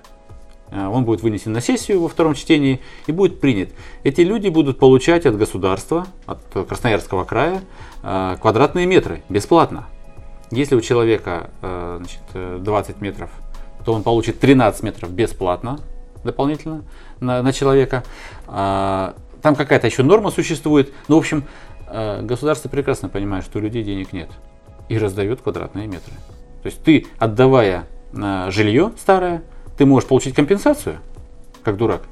[0.72, 3.70] он будет вынесен на сессию во втором чтении и будет принят.
[4.04, 7.62] Эти люди будут получать от государства, от Красноярского края,
[8.02, 9.86] э, квадратные метры бесплатно.
[10.50, 13.30] Если у человека э, значит, 20 метров,
[13.84, 15.80] то он получит 13 метров бесплатно
[16.24, 16.84] дополнительно
[17.18, 18.04] на, на человека.
[18.46, 20.92] Там какая-то еще норма существует.
[21.08, 21.42] Ну, в общем,
[21.90, 24.30] государство прекрасно понимает, что у людей денег нет
[24.88, 26.12] и раздает квадратные метры.
[26.62, 29.42] То есть ты, отдавая жилье старое,
[29.76, 30.98] ты можешь получить компенсацию,
[31.62, 32.02] как дурак,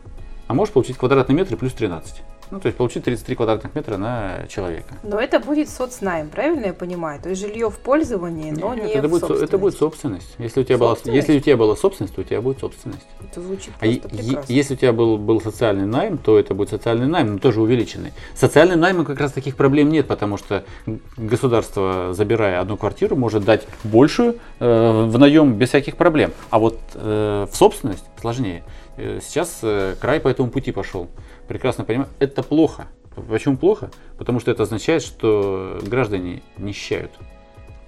[0.47, 2.23] а можешь получить квадратный метр плюс 13.
[2.51, 4.95] Ну, то есть получить 33 квадратных метра на человека.
[5.03, 7.21] Но это будет соцнайм, правильно я понимаю?
[7.23, 10.35] То есть жилье в пользовании, но Нет, не это, в будет, со- это будет собственность.
[10.39, 11.29] Если у тебя была, Собственность?
[11.29, 13.07] если у тебя была собственность, то у тебя будет собственность.
[13.21, 14.53] Это звучит А просто прекрасно.
[14.53, 18.13] если у тебя был, был социальный найм, то это будет социальный найм, но тоже увеличенный.
[18.35, 20.65] С социальным наймом как раз таких проблем нет, потому что
[21.17, 26.33] государство, забирая одну квартиру, может дать большую э, в наем без всяких проблем.
[26.51, 28.65] А вот э, в собственность сложнее.
[28.97, 31.09] Э, сейчас э, край по этому пути пошел.
[31.51, 32.87] Прекрасно понимаю, это плохо.
[33.29, 33.91] Почему плохо?
[34.19, 37.11] Потому что это означает, что граждане нищают.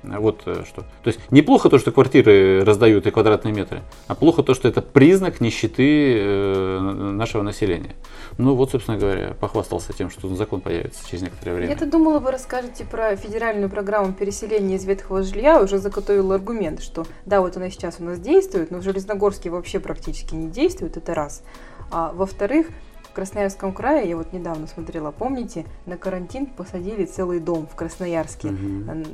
[0.03, 0.81] Вот э, что.
[0.81, 4.83] То есть неплохо то, что квартиры раздают и квадратные метры, а плохо то, что это
[4.83, 7.95] признак нищеты э, нашего населения.
[8.37, 11.71] Ну вот, собственно говоря, похвастался тем, что закон появится через некоторое время.
[11.71, 15.63] Я-то думала, вы расскажете про федеральную программу переселения из ветхого жилья.
[15.63, 19.79] Уже заготовила аргумент, что да, вот она сейчас у нас действует, но в Железногорске вообще
[19.79, 21.45] практически не действует, это раз.
[21.93, 22.67] А во-вторых,
[23.13, 28.49] в Красноярском крае, я вот недавно смотрела, помните, на карантин посадили целый дом в Красноярске.
[28.49, 29.05] М,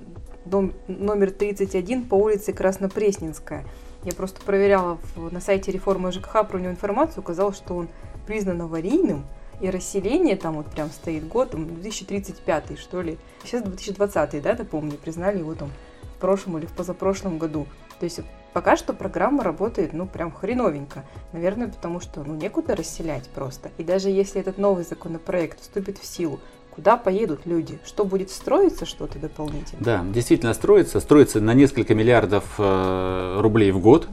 [0.44, 3.64] Дом номер 31 по улице Краснопресненская.
[4.04, 7.88] Я просто проверяла в- на сайте реформы ЖКХ про него информацию, оказалось, что он
[8.26, 9.26] признан аварийным,
[9.60, 13.18] и расселение там вот прям стоит год, там, 2035 что ли.
[13.42, 15.70] Сейчас 2020, да, напомню, признали его там
[16.16, 17.66] в прошлом или в позапрошлом году.
[17.98, 18.20] То есть
[18.52, 21.04] пока что программа работает, ну, прям хреновенько.
[21.32, 23.70] Наверное, потому что, ну, некуда расселять просто.
[23.78, 26.40] И даже если этот новый законопроект вступит в силу,
[26.78, 27.78] куда поедут люди?
[27.84, 29.82] Что будет строиться что-то дополнительно?
[29.84, 31.00] Да, действительно строится.
[31.00, 34.06] Строится на несколько миллиардов э, рублей в год.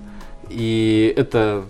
[0.49, 1.63] И это,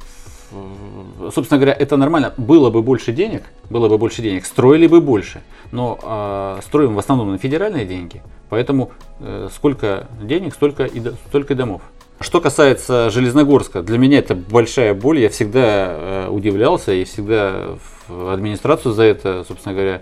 [0.51, 2.34] э, собственно говоря, это нормально.
[2.38, 5.41] Было бы больше денег, было бы больше денег, строили бы больше.
[5.71, 8.21] Но э, строим в основном на федеральные деньги.
[8.49, 11.82] Поэтому э, сколько денег, столько и, столько и домов.
[12.19, 15.19] Что касается Железногорска, для меня это большая боль.
[15.19, 17.75] Я всегда э, удивлялся и всегда
[18.08, 20.01] в администрацию за это, собственно говоря,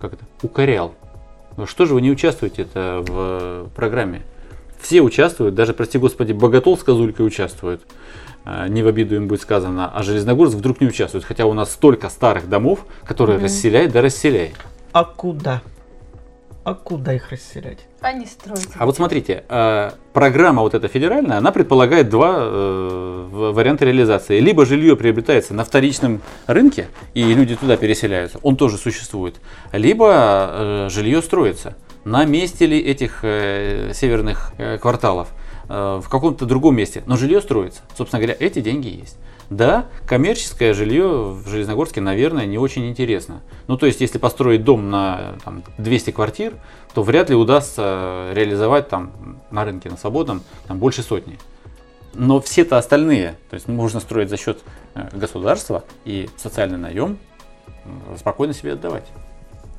[0.00, 0.94] как это, укорял.
[1.56, 4.22] Ну что же вы не участвуете это в программе?
[4.80, 7.82] Все участвуют, даже, прости господи, Боготол с Козулькой участвуют.
[8.44, 11.24] А, Не в обиду им будет сказано, а Железногорск вдруг не участвует.
[11.24, 13.44] Хотя у нас столько старых домов, которые Мгм.
[13.44, 14.52] расселяй, да расселяй.
[14.92, 15.62] А куда?
[16.64, 17.80] А куда их расселять?
[18.00, 18.70] Они строятся.
[18.78, 24.40] А вот смотрите, э, программа вот эта федеральная, она предполагает два э, варианта реализации.
[24.40, 29.36] Либо жилье приобретается на вторичном рынке, и люди туда переселяются, он тоже существует.
[29.72, 31.76] Либо э, жилье строится.
[32.04, 35.28] На месте ли этих северных кварталов?
[35.66, 37.02] В каком-то другом месте.
[37.06, 37.80] Но жилье строится.
[37.96, 39.16] Собственно говоря, эти деньги есть.
[39.54, 43.40] Да, коммерческое жилье в Железногорске, наверное, не очень интересно.
[43.68, 46.54] Ну, то есть, если построить дом на там, 200 квартир,
[46.92, 49.12] то вряд ли удастся реализовать там
[49.52, 51.38] на рынке, на свободном, там больше сотни.
[52.14, 54.58] Но все-то остальные, то есть можно строить за счет
[54.96, 57.18] э, государства и социальный наем
[57.66, 59.04] э, спокойно себе отдавать.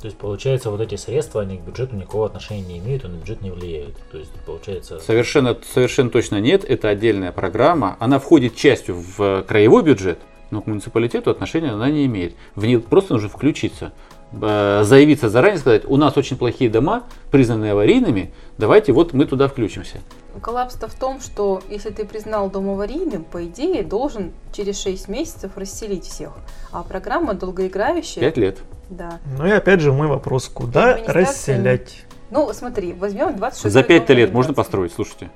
[0.06, 3.16] То есть, получается, вот эти средства, они к бюджету никакого отношения не имеют, и на
[3.16, 3.96] бюджет не влияют.
[4.12, 7.98] То есть, получается, Совершенно, совершенно точно нет, это отдельная программа.
[8.00, 10.20] Она входит частью в краевой бюджет,
[10.52, 12.36] но к муниципалитету отношения она не имеет.
[12.54, 13.94] В нее просто нужно включиться,
[14.32, 19.48] э, заявиться заранее, сказать, у нас очень плохие дома, признанные аварийными, давайте вот мы туда
[19.48, 20.02] включимся.
[20.40, 25.54] Коллапс-то в том, что если ты признал дом аварийным, по идее, должен через 6 месяцев
[25.56, 26.34] расселить всех.
[26.72, 28.22] А программа долгоиграющая.
[28.22, 28.60] Пять лет.
[28.90, 29.20] Да.
[29.38, 32.06] Ну и опять же мой вопрос, куда расселять?
[32.32, 35.30] Ну, смотри, возьмем 26 За пять дом лет можно построить, слушайте.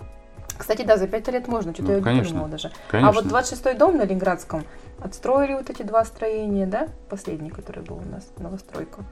[0.58, 2.34] Кстати, да, за 5 лет можно, что-то Ну, я конечно.
[2.34, 2.72] думала даже.
[2.90, 3.10] Конечно.
[3.10, 4.66] А вот 26-й дом на Ленинградском
[5.00, 9.04] отстроили вот эти два строения, да, последний, который был у нас, новостройка.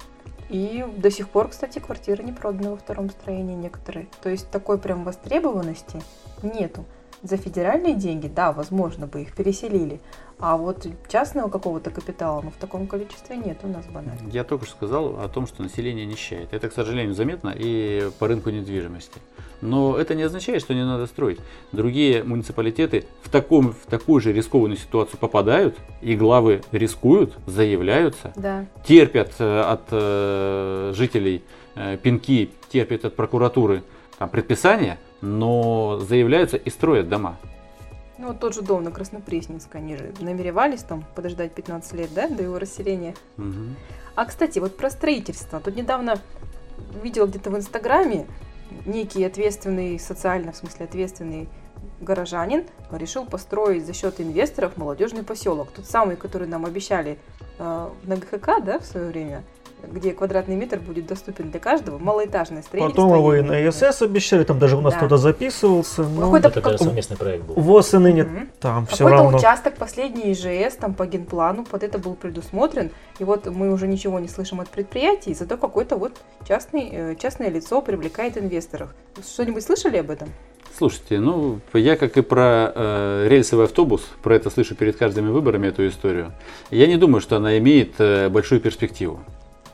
[0.50, 4.08] И до сих пор, кстати, квартиры не проданы во втором строении некоторые.
[4.22, 6.02] То есть такой прям востребованности
[6.44, 6.84] нету.
[7.28, 10.00] За федеральные деньги, да, возможно, бы их переселили.
[10.40, 14.30] А вот частного какого-то капитала, ну, в таком количестве нет у нас банально.
[14.32, 16.54] Я только что сказал о том, что население нищает.
[16.54, 19.20] Это, к сожалению, заметно и по рынку недвижимости.
[19.60, 21.40] Но это не означает, что не надо строить.
[21.74, 28.66] Другие муниципалитеты в, таком, в такую же рискованную ситуацию попадают, и главы рискуют, заявляются, Да.
[28.88, 31.44] терпят э, от э, жителей
[31.76, 33.84] э, пинки, терпят от прокуратуры
[34.18, 37.38] там, предписания, но заявляются и строят дома.
[38.18, 42.28] Ну, вот тот же дом на Краснопресненской, они же намеревались там подождать 15 лет, да,
[42.28, 43.14] до его расселения.
[43.38, 43.76] Мгм.
[44.16, 45.60] А, кстати, вот про строительство.
[45.60, 46.20] Тут недавно
[47.04, 48.26] видела где-то в Инстаграме
[48.86, 51.48] некий ответственный, социально, в смысле, ответственный
[52.02, 55.70] горожанин решил построить за счет инвесторов молодежный поселок.
[55.72, 57.20] Тот самый, который нам обещали
[57.60, 59.44] э, на ГХК, да, в свое время.
[59.84, 63.04] Где квадратный метр будет доступен для каждого, малоэтажное строительство.
[63.04, 65.00] Потом его и на ИСС обещали, там даже у нас Да.
[65.00, 66.04] кто-то записывался.
[66.04, 67.56] но Какой-то Это как- совместный проект был.
[67.56, 68.50] ВОЗ и ныне Мгм.
[68.60, 69.38] там все Какой-то равно.
[69.38, 74.20] участок последний ИЖС там по генплану под это был предусмотрен, и вот мы уже ничего
[74.20, 76.14] не слышим от предприятий, зато какой-то вот
[76.48, 78.94] частный, э, частное лицо привлекает инвесторов.
[79.24, 80.30] Что-нибудь слышали об этом?
[80.78, 85.68] Слушайте, ну, я как и про э, рельсовый автобус, про это слышу перед каждыми выборами
[85.68, 86.34] эту историю.
[86.70, 89.20] Я не думаю, что она имеет э, большую перспективу.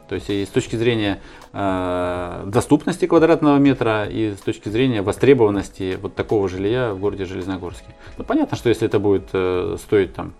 [0.08, 1.20] То есть и с точки зрения
[1.54, 7.96] э, доступности квадратного метра и с точки зрения востребованности вот такого жилья в городе Железногорске.
[8.18, 10.34] Ну, понятно, что если это будет э, стоить там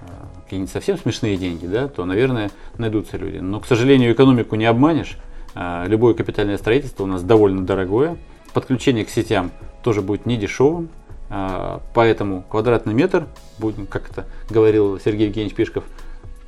[0.00, 0.04] э,
[0.44, 3.38] какие-нибудь совсем смешные деньги, да, то, наверное, найдутся люди.
[3.38, 5.18] Но, к сожалению, экономику не обманешь.
[5.54, 8.16] Э, Любое капитальное строительство у нас довольно дорогое.
[8.52, 9.50] Подключение к сетям
[9.82, 10.88] тоже будет не дешевым.
[11.30, 13.26] А, Поэтому квадратный метр,
[13.58, 15.84] будет, как это говорил Сергей Евгеньевич Пишков,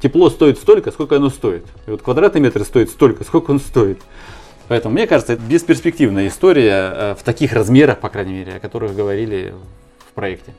[0.03, 1.65] тепло стоит столько, сколько оно стоит.
[1.87, 4.01] И вот квадратный метр стоит столько, сколько он стоит.
[4.69, 8.95] Поэтому, мне кажется, это бесперспективная история э, в таких размерах, по крайней мере, о которых
[8.95, 9.55] говорили
[10.11, 10.55] в проекте.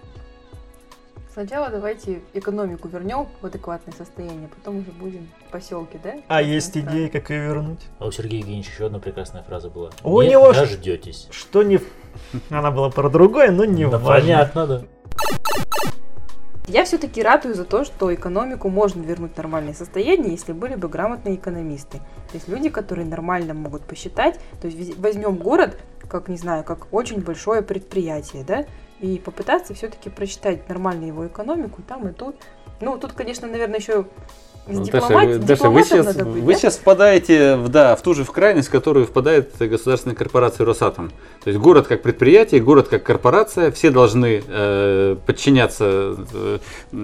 [1.34, 6.14] Сначала давайте экономику вернем в адекватное состояние, потом уже будем поселки, да?
[6.28, 7.80] А есть Частные идеи, как ее вернуть?
[7.98, 9.90] А у Сергея Евгеньевича еще одна прекрасная фраза была.
[10.04, 11.28] У Не него ж- дождетесь.
[11.32, 11.80] Что не...
[12.52, 14.22] Она была про другое, но не Да важно.
[14.22, 14.82] понятно, да.
[16.74, 20.90] Я все-таки ратую за то, что экономику можно вернуть в нормальное состояние, если были бы
[20.90, 22.00] грамотные экономисты.
[22.00, 24.40] То есть люди, которые нормально могут посчитать.
[24.60, 25.78] То есть возьмем город,
[26.10, 28.66] как, не знаю, как очень большое предприятие, да,
[29.00, 32.38] и попытаться все-таки просчитать нормально его экономику там и тут.
[32.82, 34.08] Ну, тут, конечно, наверное, еще
[34.66, 38.14] с Ну, Даша, вы, Даша, вы сейчас, быть, вы сейчас впадаете в, да, в ту
[38.14, 41.12] же в крайность, в которую впадает государственная корпорация Росатом.
[41.44, 46.60] То есть город как предприятие, город как корпорация, все должны э, подчиняться, э,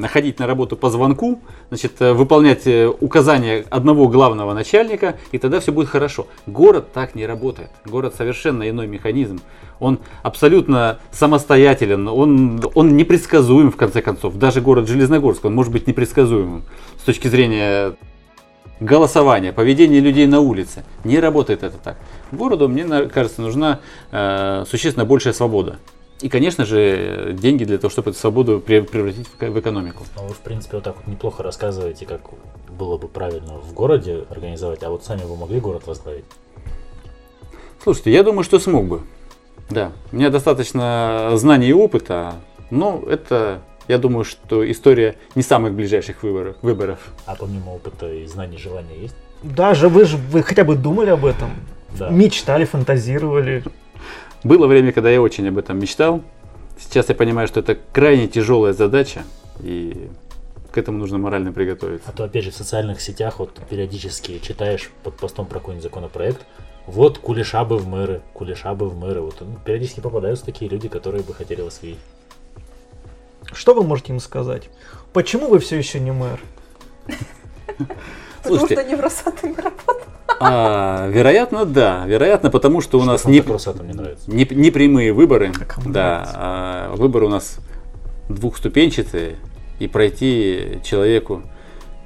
[0.07, 5.59] ходить на работу по звонку, значит, э, выполнять э, указания одного главного начальника, и тогда
[5.59, 6.27] все будет хорошо.
[6.45, 7.69] Город так не работает.
[7.85, 9.39] Город совершенно иной механизм.
[9.79, 14.37] Он абсолютно самостоятелен, он, он непредсказуем в конце концов.
[14.37, 16.63] Даже город Железногорск, он может быть непредсказуемым
[16.99, 17.93] с точки зрения
[18.79, 20.83] голосования, поведения людей на улице.
[21.03, 21.97] Не работает это так.
[22.31, 23.79] Городу, мне кажется, нужна
[24.11, 25.79] э, существенно большая свобода.
[26.21, 30.03] И, конечно же, деньги для того, чтобы эту свободу пре- превратить в экономику.
[30.17, 32.21] Ну, вы, в принципе, вот так вот неплохо рассказываете, как
[32.77, 36.25] было бы правильно в городе организовать, а вот сами вы могли город возглавить?
[37.81, 39.01] Слушайте, я думаю, что смог бы.
[39.69, 42.33] Да, у меня достаточно знаний и опыта,
[42.69, 46.57] но это, я думаю, что история не самых ближайших выборов.
[46.61, 46.99] выборов.
[47.25, 49.15] А помимо опыта и знаний, желания есть?
[49.43, 51.51] Даже вы же вы хотя бы думали об этом.
[51.97, 52.09] Да.
[52.09, 53.63] Мечтали, фантазировали.
[54.43, 56.21] Было время, когда я очень об этом мечтал.
[56.77, 59.23] Сейчас я понимаю, что это крайне тяжелая задача,
[59.59, 60.09] и
[60.71, 62.09] к этому нужно морально приготовиться.
[62.09, 66.45] А то, опять же, в социальных сетях вот периодически читаешь под постом про какой-нибудь законопроект,
[66.85, 69.21] вот кулеша бы в мэры, кулеша бы в мэры.
[69.21, 71.99] Вот ну, периодически попадаются такие люди, которые бы хотели вас видеть.
[73.51, 74.69] Что вы можете им сказать?
[75.11, 76.39] Почему вы все еще не мэр?
[78.43, 80.07] Потому Слушайте, что не в Росатоме работают.
[80.39, 82.05] а, вероятно, да.
[82.05, 84.31] Вероятно, потому что у нас Что не, не нравится?
[84.31, 85.51] не, не прямые выборы.
[85.51, 87.57] А Да, а, выборы у нас
[88.29, 89.35] двухступенчатые,
[89.79, 91.41] и пройти человеку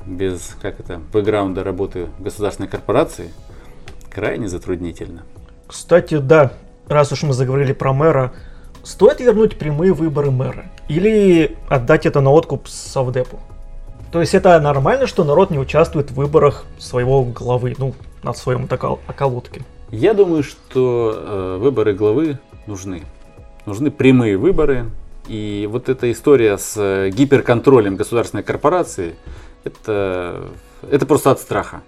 [0.05, 3.31] без, как это, бэкграунда работы в государственной корпорации
[4.11, 5.23] крайне затруднительно.
[5.67, 6.53] Кстати, да,
[6.87, 8.33] раз уж мы заговорили про мэра,
[8.83, 10.65] стоит вернуть прямые выборы мэра?
[10.87, 13.39] Или отдать это на откуп Совдепу?
[14.13, 18.69] То есть это нормально, что народ не участвует в выборах своего главы, ну, на своем
[19.07, 19.63] околотке?
[19.89, 22.37] Я думаю, что э, выборы главы
[22.67, 23.05] нужны.
[23.65, 24.91] Нужны прямые выборы.
[25.27, 29.15] И вот эта история с э, гиперконтролем государственной корпорации,
[29.63, 30.45] это,
[30.91, 31.81] это просто от страха.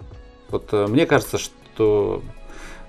[0.49, 2.23] Вот э, мне кажется, что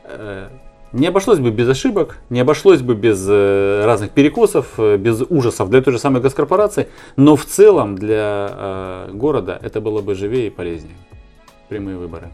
[0.05, 0.49] э,
[0.93, 5.68] не обошлось бы без ошибок, не обошлось бы без э, разных перекосов, э, без ужасов
[5.68, 10.47] для той же самой госкорпорации, но в целом для э, города это было бы живее
[10.47, 10.97] и полезнее.
[11.68, 12.30] Прямые выборы.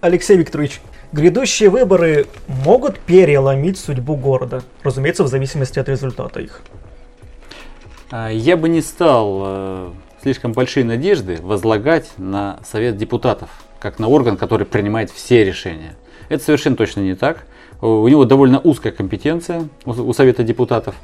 [0.00, 0.80] Алексей Викторович,
[1.12, 2.26] грядущие выборы
[2.64, 6.62] могут переломить судьбу города, разумеется, в зависимости от результата их.
[8.10, 9.92] А, Я бы не стал
[10.22, 15.96] слишком большие надежды возлагать на Совет депутатов, как на орган, который принимает все решения.
[16.28, 17.44] Это совершенно точно не так.
[17.80, 20.94] У него довольно узкая компетенция у, Совета депутатов.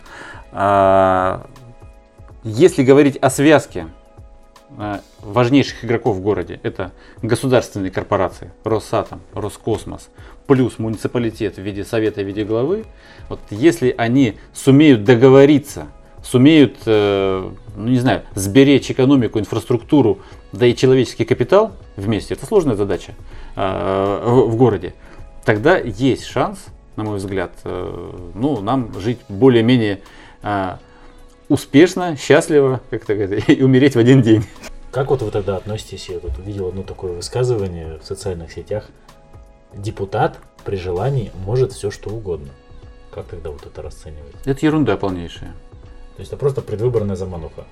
[0.53, 1.47] А,
[2.43, 3.87] Если говорить о связке
[4.77, 10.11] э, важнейших игроков в городе, это государственные корпорации, Росатом, Роскосмос,
[10.47, 12.85] плюс муниципалитет в виде совета, в виде главы,
[13.29, 15.87] вот если они сумеют договориться
[16.25, 20.20] сумеют, э, ну не знаю, сберечь экономику, инфраструктуру,
[20.53, 23.12] да и человеческий капитал вместе, это сложная задача
[23.55, 24.95] в, в городе,
[25.45, 26.66] тогда есть шанс,
[26.97, 30.01] на мой взгляд, э, ну, нам жить более-менее
[30.42, 30.76] э,
[31.49, 34.45] успешно, счастливо, как это говорить, и умереть в один день.
[34.90, 38.88] Как вот вы тогда относитесь, я тут увидел одно такое высказывание в социальных сетях,
[39.74, 42.51] депутат при желании может все что угодно.
[43.12, 44.34] Как тогда вот это расценивать?
[44.45, 45.53] Это ерунда полнейшая.
[46.16, 47.64] То есть это просто предвыборная замануха.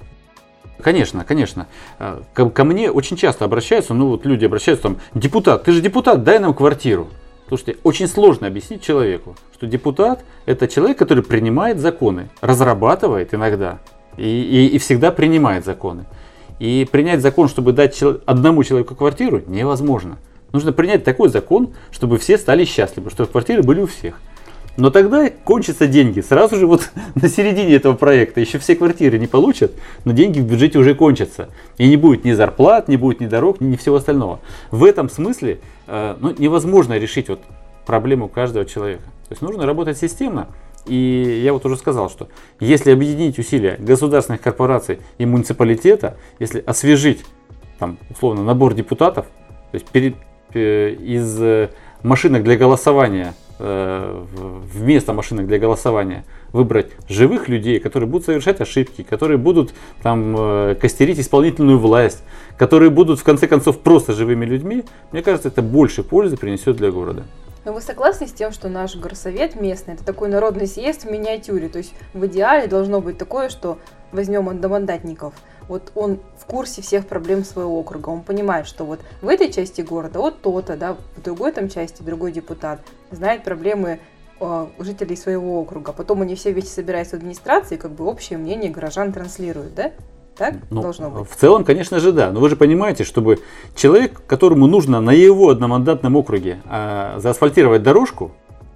[0.80, 1.68] Конечно, конечно.
[1.98, 5.80] А, ко, ко мне очень часто обращаются, ну вот люди обращаются там, депутат, ты же
[5.80, 7.08] депутат, дай нам квартиру.
[7.52, 13.78] Слушайте, очень сложно объяснить человеку, что депутат это человек, который принимает законы, разрабатывает иногда
[14.16, 16.06] и, и, и всегда принимает законы.
[16.60, 20.16] И принять закон, чтобы дать одному человеку квартиру, невозможно.
[20.54, 24.18] Нужно принять такой закон, чтобы все стали счастливы, чтобы квартиры были у всех.
[24.76, 26.20] Но тогда кончатся деньги.
[26.20, 29.72] Сразу же вот на середине этого проекта еще все квартиры не получат,
[30.04, 31.48] но деньги в бюджете уже кончатся.
[31.78, 34.40] И не будет ни зарплат, не будет ни дорог, ни всего остального.
[34.70, 37.40] В этом смысле э, ну, невозможно решить вот
[37.84, 39.04] проблему каждого человека.
[39.28, 40.48] То есть нужно работать системно.
[40.86, 47.24] И я вот уже сказал, что если объединить усилия государственных корпораций и муниципалитета, если освежить
[47.78, 49.26] там, условно набор депутатов,
[49.70, 50.16] то есть перед,
[50.54, 51.70] э, из э,
[52.02, 59.38] машинок для голосования вместо машинок для голосования выбрать живых людей, которые будут совершать ошибки, которые
[59.38, 62.22] будут там э, костерить исполнительную власть,
[62.58, 66.90] которые будут в конце концов просто живыми людьми, мне кажется, это больше пользы принесет для
[66.90, 67.24] города.
[67.64, 71.68] Но вы согласны с тем, что наш горсовет местный, это такой народный съезд в миниатюре?
[71.68, 73.78] То есть в идеале должно быть такое, что
[74.10, 75.34] возьмем одномандатников–
[75.68, 79.80] вот он в курсе всех проблем своего округа, он понимает, что вот в этой части
[79.80, 82.80] города вот то-то, да, в другой там части другой депутат
[83.12, 84.00] знает проблемы
[84.40, 85.92] э, жителей своего округа.
[85.92, 89.92] Потом они все вместе собираются в администрации, как бы общее мнение горожан транслируют, да?
[90.36, 91.30] Так ну, должно быть?
[91.30, 92.32] В целом, конечно же, да.
[92.32, 93.38] Но вы же понимаете, чтобы
[93.76, 98.32] человек, которому нужно на его одномандатном округе э, заасфальтировать дорожку,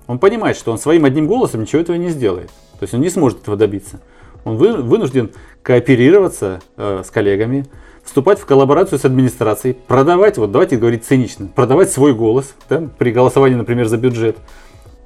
[0.07, 2.51] он понимает, что он своим одним голосом ничего этого не сделает.
[2.79, 4.01] То есть он не сможет этого добиться.
[4.45, 5.33] Он вы, вынужден
[5.67, 7.67] кооперироваться э, с коллегами,
[8.05, 13.11] вступать в коллаборацию с администрацией, продавать, вот давайте говорить цинично, продавать свой голос да, при
[13.11, 14.37] голосовании, например, за бюджет,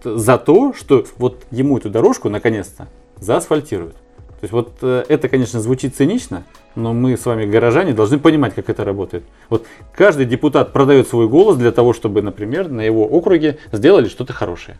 [0.05, 3.95] за то, что вот ему эту дорожку наконец-то заасфальтируют.
[3.95, 6.45] То есть вот э, это, конечно, звучит цинично,
[6.75, 9.25] но мы с вами, горожане, должны понимать, как это работает.
[9.49, 14.35] Вот каждый депутат продает свой голос для того, чтобы, например, на его округе сделали что-то
[14.35, 14.77] хорошее.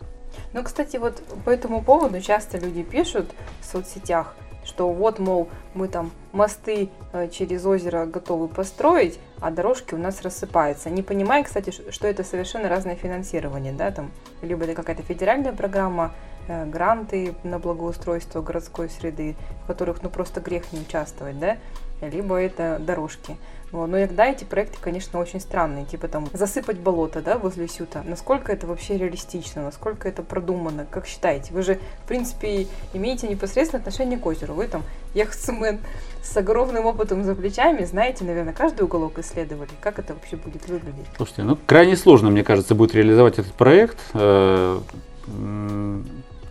[0.53, 3.25] Ну, кстати, вот по этому поводу часто люди пишут
[3.61, 9.95] в соцсетях, что вот, мол, мы там мосты э, через озеро готовы построить, а дорожки
[9.95, 10.89] у нас рассыпаются.
[10.89, 14.11] Не понимая, кстати, что это совершенно разное финансирование, да, там,
[14.41, 16.13] либо это какая-то федеральная программа,
[16.47, 21.57] э, гранты на благоустройство городской среды, в которых, ну, просто грех не участвовать, да,
[22.01, 23.37] либо это дорожки.
[23.71, 23.87] Вот.
[23.87, 28.03] Но иногда эти проекты, конечно, очень странные, типа там засыпать болото, да, возле Сюта.
[28.03, 31.53] Насколько это вообще реалистично, насколько это продумано, как считаете?
[31.53, 34.53] Вы же, в принципе, имеете непосредственное отношение к озеру.
[34.53, 34.83] Вы там
[35.13, 35.79] яхтсмен
[36.21, 39.69] с огромным опытом за плечами, знаете, наверное, каждый уголок исследовали.
[39.79, 41.07] Как это вообще будет выглядеть?
[41.17, 43.97] Слушайте, ну крайне сложно, мне кажется, будет реализовать этот проект.
[44.13, 44.79] Э,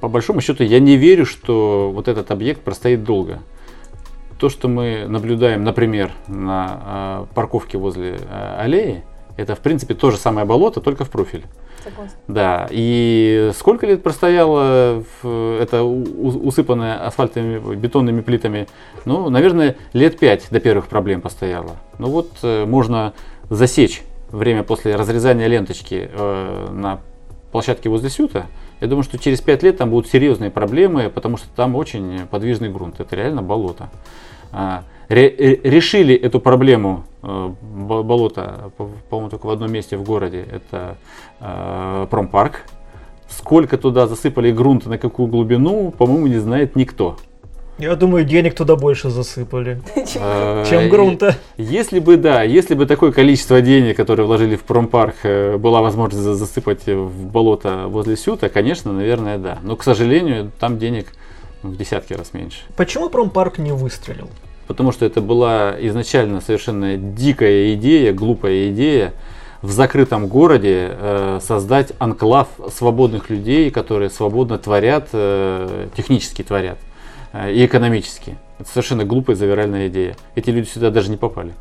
[0.00, 3.40] по большому счету, я не верю, что вот этот объект простоит долго
[4.40, 9.04] то, что мы наблюдаем, например, на э, парковке возле э, аллеи,
[9.36, 11.44] это, в принципе, то же самое болото, только в профиль.
[11.82, 12.16] Согласна.
[12.28, 18.66] Да, и сколько лет простояло это усыпанное асфальтовыми бетонными плитами?
[19.04, 21.76] Ну, наверное, лет пять до первых проблем постояло.
[21.98, 23.14] Ну вот э, можно
[23.48, 27.00] засечь время после разрезания ленточки э, на
[27.52, 28.46] площадке возле Сюта.
[28.80, 32.70] Я думаю, что через пять лет там будут серьезные проблемы, потому что там очень подвижный
[32.70, 33.00] грунт.
[33.00, 33.90] Это реально болото.
[34.52, 38.70] А, решили эту проблему э, болота,
[39.08, 40.96] по-моему, только в одном месте в городе, это
[41.40, 42.62] э, промпарк.
[43.28, 47.16] Сколько туда засыпали грунта, на какую глубину, по-моему, не знает никто.
[47.78, 49.80] Я думаю, денег туда больше засыпали,
[50.18, 51.36] а, чем грунта.
[51.56, 56.22] Если бы, да, если бы такое количество денег, которые вложили в промпарк, э, была возможность
[56.22, 59.58] засыпать в болото возле Сюта, конечно, наверное, да.
[59.62, 61.06] Но, к сожалению, там денег
[61.62, 62.60] в десятки раз меньше.
[62.76, 64.28] Почему промпарк не выстрелил?
[64.66, 69.12] Потому что это была изначально совершенно дикая идея, глупая идея
[69.62, 76.78] в закрытом городе э, создать анклав свободных людей, которые свободно творят, э, технически творят
[77.32, 78.38] э, и экономически.
[78.58, 80.16] Это совершенно глупая завиральная идея.
[80.34, 81.52] Эти люди сюда даже не попали.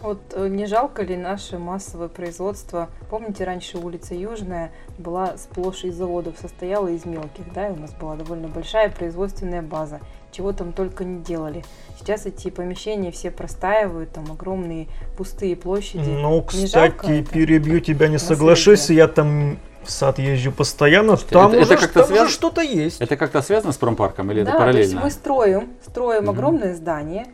[0.00, 2.88] Вот э, не жалко ли наше массовое производство?
[3.10, 7.92] Помните, раньше улица Южная была сплошь из заводов, состояла из мелких, да, и у нас
[7.94, 10.00] была довольно большая производственная база.
[10.30, 11.64] Чего там только не делали.
[11.98, 14.86] Сейчас эти помещения все простаивают, там огромные
[15.16, 16.08] пустые площади.
[16.08, 17.32] Ну, кстати, это?
[17.32, 18.36] перебью тебя, не Наследие.
[18.36, 22.28] соглашусь, я там в сад езжу постоянно, там это уже, как-то там уже связано?
[22.30, 23.00] что-то есть.
[23.00, 25.00] Это как-то связано с промпарком или да, это то есть параллельно?
[25.00, 26.30] мы строим, строим Мгм.
[26.30, 27.26] огромное здание,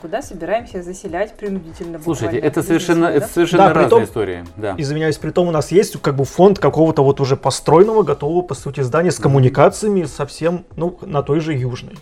[0.00, 2.00] куда собираемся заселять принудительно.
[2.02, 4.44] Слушайте, это совершенно, это совершенно Да, разные притом- истории.
[4.56, 4.74] Да.
[4.76, 8.54] Извиняюсь, при том у нас есть как бы фонд какого-то вот уже построенного, готового, по
[8.54, 11.96] сути, здания с коммуникациями совсем, ну, на той же Южной.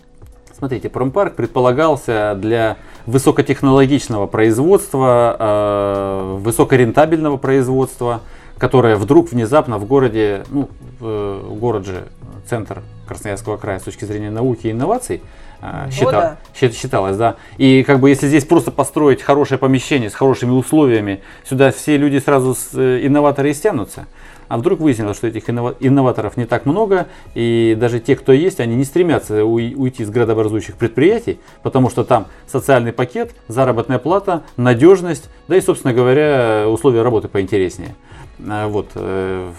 [0.57, 8.21] Смотрите, промпарк предполагался для высокотехнологичного производства, э, высокорентабельного производства,
[8.57, 10.67] которое вдруг внезапно в городе, ну,
[10.99, 12.07] э, город же
[12.49, 15.21] центр Красноярского края с точки зрения науки и инноваций,
[15.61, 16.37] э, Ну считал- да.
[16.59, 17.35] счит- считалось, да.
[17.57, 22.17] И как бы если здесь просто построить хорошее помещение с хорошими условиями, сюда все люди
[22.19, 24.07] сразу с э, инноваторы и стянутся.
[24.49, 28.61] А вдруг выяснилось, что этих иннова- инноваторов не так много, и даже те, кто есть,
[28.61, 34.43] они не стремятся уй- уйти с градообразующих предприятий, потому что там социальный пакет, заработная плата,
[34.55, 37.93] надежность, да и, собственно говоря, условия работы поинтереснее.
[38.45, 39.51] А, Вот, э,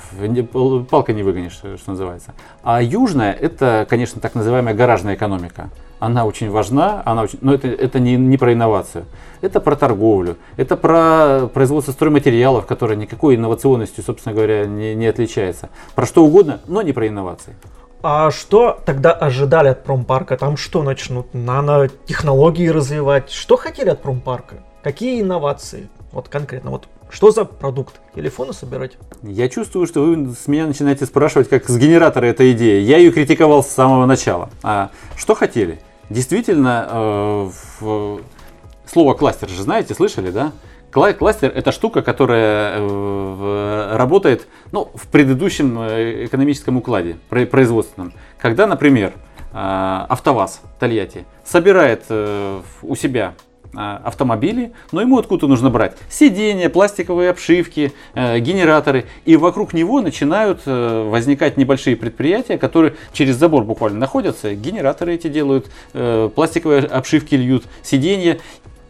[0.91, 2.35] палка не выгонишь, что называется.
[2.63, 5.71] А южная, это, конечно, так называемая гаражная экономика.
[6.01, 9.05] Она очень важна, она очень, но это, это не, не про инновацию.
[9.41, 15.71] Это про торговлю, это про производство стройматериалов, которое никакой инновационностью, собственно говоря, не, не отличается.
[15.97, 17.57] Про что угодно, но не про инновации.
[18.01, 20.37] А что тогда ожидали от промпарка?
[20.37, 21.35] Там что начнут?
[21.35, 23.31] Нанотехнологии развивать?
[23.31, 24.63] Что хотели от промпарка?
[24.85, 25.89] Какие инновации?
[26.13, 28.01] Вот конкретно, вот что за продукт?
[28.15, 28.93] Телефоны собирать?
[29.23, 32.81] Я чувствую, что вы с меня начинаете спрашивать, как с генератора этой идеи.
[32.83, 34.51] Я ее критиковал с самого начала.
[34.63, 35.81] А что хотели?
[36.11, 37.51] Действительно, э,
[37.81, 38.21] в-
[38.87, 40.53] слово кластер же знаете, слышали, да?
[40.91, 48.15] Кла- Кластер это штука, которая э, работает ну, в предыдущем э, экономическом укладе, про- производственном.
[48.39, 49.13] Когда, например,
[49.53, 49.57] э,
[50.09, 53.35] АвтоВАЗ Тольятти собирает у себя
[53.75, 60.63] автомобили, но ему откуда нужно брать сиденья, пластиковые обшивки, э, генераторы, и вокруг него начинают
[60.65, 67.35] э, возникать небольшие предприятия, которые через забор буквально находятся, генераторы эти делают, э, пластиковые обшивки
[67.35, 68.39] льют, сиденья,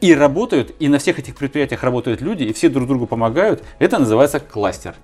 [0.01, 3.65] и работают, и на всех этих предприятиях работают люди, и все друг другу помогают.
[3.81, 4.95] Это называется кластер.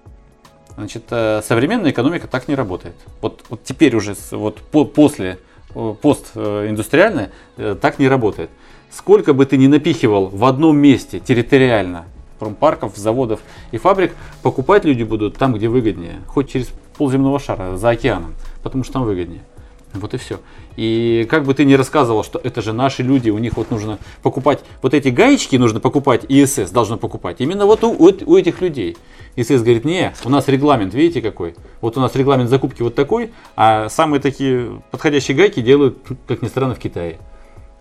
[0.77, 2.95] Значит, современная экономика так не работает.
[3.21, 5.39] Вот, вот теперь уже, вот по- после
[6.01, 8.51] постиндустриальная, так не работает.
[8.97, 12.05] Сколько бы ты ни напихивал в одном месте территориально
[12.39, 13.41] промпарков, заводов
[13.73, 16.21] и фабрик, покупать люди будут там, где выгоднее.
[16.29, 19.43] Хоть через полземного шара, за океаном, потому что там выгоднее.
[19.95, 20.39] Вот и все.
[20.77, 23.99] И как бы ты ни рассказывал, что это же наши люди, у них вот нужно
[24.23, 27.41] покупать, вот эти гаечки нужно покупать, ИСС должно покупать.
[27.41, 28.97] Именно вот у, у у этих людей.
[29.35, 31.57] ИСС говорит, не, у нас регламент, видите какой?
[31.81, 36.47] Вот у нас регламент закупки вот такой, а самые такие подходящие гайки делают, как ни
[36.47, 37.19] странно, в Китае.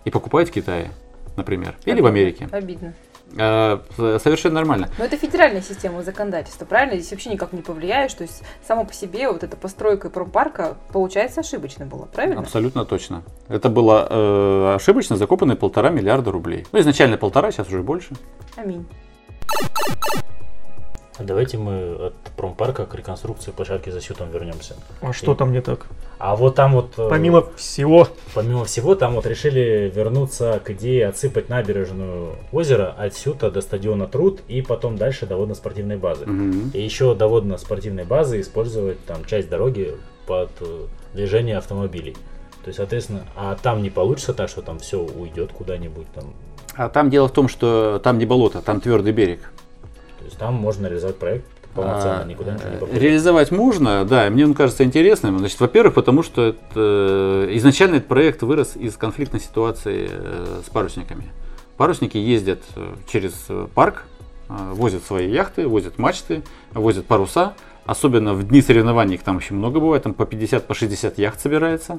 [0.04, 0.90] И покупают в Китае,
[1.36, 1.76] например.
[1.84, 2.48] Или в Америке.
[2.50, 2.94] Обидно.
[3.36, 4.88] Э, Совершенно нормально.
[4.98, 6.96] Но это федеральная система законодательства, правильно?
[6.96, 8.14] Здесь вообще никак не повлияешь.
[8.14, 12.40] То есть само по себе вот эта постройка промпарка получается ошибочно было, правильно?
[12.40, 13.22] Абсолютно точно.
[13.48, 16.66] Это было э, ошибочно закопанные полтора миллиарда рублей.
[16.72, 18.14] Ну, изначально полтора, сейчас уже больше.
[18.56, 18.86] Аминь.
[21.16, 24.74] А Давайте мы от промпарка к реконструкции площадки за Сютом вернемся.
[25.00, 25.86] А что там не так?
[26.18, 31.06] А вот там вот, э, Помимо всего, помимо всего, там вот решили вернуться к идее
[31.06, 36.26] отсыпать набережную озера от Сюта до стадиона Труд и потом дальше до водно-спортивной базы.
[36.26, 36.70] Мгм.
[36.72, 39.94] И еще до водно-спортивной базы использовать там часть дороги
[40.26, 42.14] под э, движение автомобилей.
[42.64, 46.32] То есть, соответственно, а там не получится так, что там все уйдет куда-нибудь там.
[46.76, 49.52] А там дело в том, что там не болото, там твердый берег.
[50.24, 51.44] То есть там можно реализовать проект
[51.74, 53.02] полноценно, А, никуда ничего не э, попадет.
[53.02, 55.38] Реализовать можно, да, мне он кажется интересным.
[55.38, 60.70] Значит, во-первых, потому что это, э, изначально этот проект вырос из конфликтной ситуации э, с
[60.70, 61.24] парусниками.
[61.76, 62.62] Парусники ездят
[63.06, 63.34] через
[63.74, 64.04] парк,
[64.48, 67.52] возят свои яхты, возят мачты, возят паруса.
[67.84, 71.38] Особенно в дни соревнований их там очень много бывает, там по 50, по 60 яхт
[71.38, 71.98] собирается.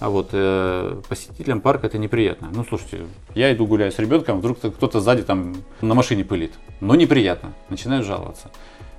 [0.00, 2.48] А вот э, посетителям парка это неприятно.
[2.54, 6.52] Ну, слушайте, я иду гуляю с ребенком, вдруг кто-то сзади там на машине пылит.
[6.80, 8.50] Но неприятно, начинают жаловаться.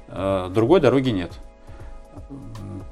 [0.07, 1.31] Э, другой дороги нет.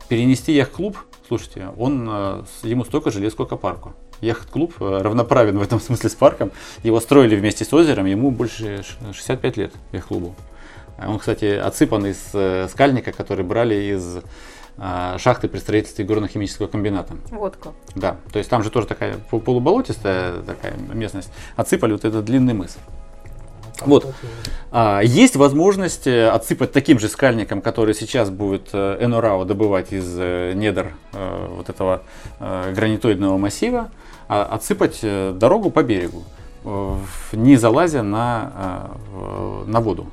[0.08, 0.98] Перенести яхт-клуб,
[1.28, 3.94] слушайте, он, э, ему столько же лет, сколько парку.
[4.22, 6.52] Яхт-клуб э, равноправен в этом смысле с парком.
[6.82, 10.34] Его строили вместе с озером, ему больше ш- 65 лет яхт-клубу.
[10.98, 14.18] А Он, кстати, отсыпан из э, скальника, который брали из
[15.18, 17.16] шахты при строительстве горно-химического комбината.
[17.32, 17.74] Вот как.
[17.96, 21.30] Да, то есть там же тоже такая пол- полуболотистая такая местность.
[21.56, 22.78] Отсыпали вот этот длинный мыс.
[23.86, 24.14] Вот.
[24.72, 30.16] А, есть возможность э, отсыпать таким же скальником, который сейчас будет э, Энорао добывать из
[30.18, 32.04] э, недр вот этого
[32.40, 33.90] гранитоидного массива,
[34.28, 36.24] а, отсыпать дорогу по берегу,
[37.32, 38.92] не залазя на,
[39.66, 40.08] на воду.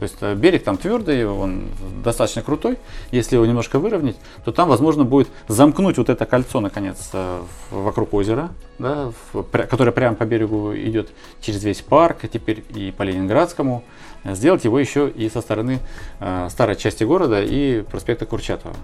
[0.00, 1.64] То есть э, берег там твердый, он
[2.02, 2.78] достаточно крутой.
[3.10, 8.14] Если его немножко выровнять, то там, возможно, будет замкнуть вот это кольцо, наконец, э, вокруг
[8.14, 8.48] озера,
[8.78, 9.12] да,
[9.52, 11.10] которое прямо по берегу идет
[11.42, 13.84] через весь парк, теперь и по Ленинградскому.
[14.24, 15.80] Сделать его еще и со стороны
[16.18, 18.74] э, старой части города и проспекта Курчатова.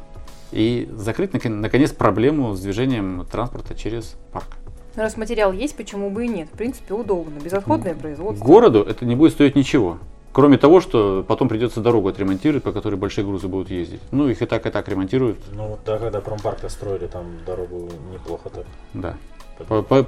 [0.52, 4.48] И закрыть, наконец, проблему с движением транспорта через парк.
[4.96, 6.48] Но раз материал есть, почему бы и нет?
[6.52, 7.38] В принципе, удобно.
[7.40, 8.44] Безотходное производство.
[8.44, 9.98] Городу это не будет стоить ничего.
[10.36, 14.02] Кроме того, что потом придется дорогу отремонтировать, по которой большие грузы будут ездить.
[14.10, 15.38] Ну, их и так, и так ремонтируют.
[15.54, 18.66] Ну, вот да, когда промпарк строили, там дорогу неплохо так.
[18.92, 19.14] Да.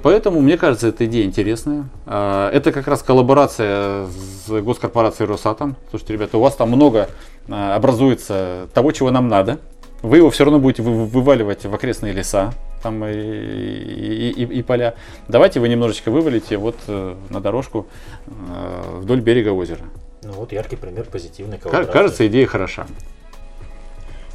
[0.03, 1.85] Поэтому, мне кажется, эта идея интересная.
[2.05, 5.75] А, это как раз коллаборация с госкорпорацией Росатом.
[5.89, 7.09] Слушайте, ребята, у вас там много
[7.47, 9.57] а, образуется того, чего нам надо.
[10.03, 12.53] Вы его все равно будете вываливать в окрестные леса
[12.83, 14.93] там и, и, и, и поля.
[15.27, 17.87] Давайте вы немножечко вывалите вот э, на дорожку
[18.27, 19.85] э, вдоль берега озера.
[20.29, 21.91] Ну вот яркий пример позитивной коллаборации.
[21.91, 22.85] Кажется, идея хороша.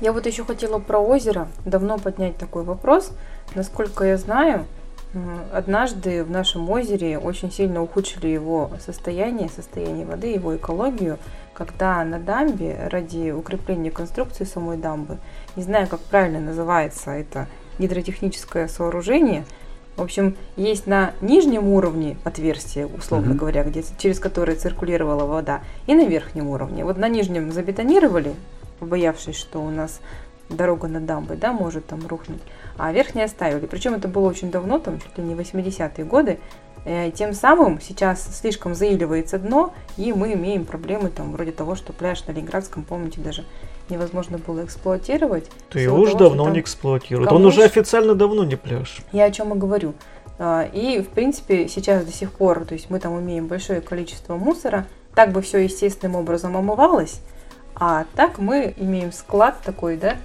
[0.01, 3.12] Я вот еще хотела про озеро давно поднять такой вопрос.
[3.55, 4.66] Насколько я знаю,
[5.53, 11.18] однажды в нашем озере очень сильно ухудшили его состояние, состояние воды, его экологию,
[11.53, 15.18] когда на дамбе ради укрепления конструкции самой дамбы,
[15.55, 17.47] не знаю, как правильно называется это
[17.78, 19.45] гидротехническое сооружение–
[19.97, 23.36] в общем, есть на нижнем уровне отверстие, условно mm-hmm.
[23.36, 26.84] говоря, где, через которое циркулировала вода, и на верхнем уровне.
[26.84, 28.34] Вот на нижнем забетонировали,
[28.80, 30.01] побоявшись, что у нас
[30.49, 32.42] дорога на дамбы, да, может там рухнуть,
[32.76, 33.66] а верхние оставили.
[33.66, 36.38] Причем это было очень давно, там чуть ли не 80-е годы.
[36.84, 41.95] И тем самым сейчас слишком заиливается дно, и мы имеем проблемы там вроде того, что
[41.95, 43.45] пляж на Ленинградском, помните, даже
[43.89, 45.51] невозможно было эксплуатировать.
[45.70, 47.30] Ты его уже давно не эксплуатирует.
[47.32, 48.99] Он уже официально давно не пляж.
[49.12, 49.95] Я о чем и говорю.
[50.39, 54.37] А, и, в принципе, сейчас до сих пор, то есть мы там имеем большое количество
[54.37, 57.20] мусора, так бы все естественным образом омывалось,
[57.76, 60.16] а так мы имеем склад такой, да,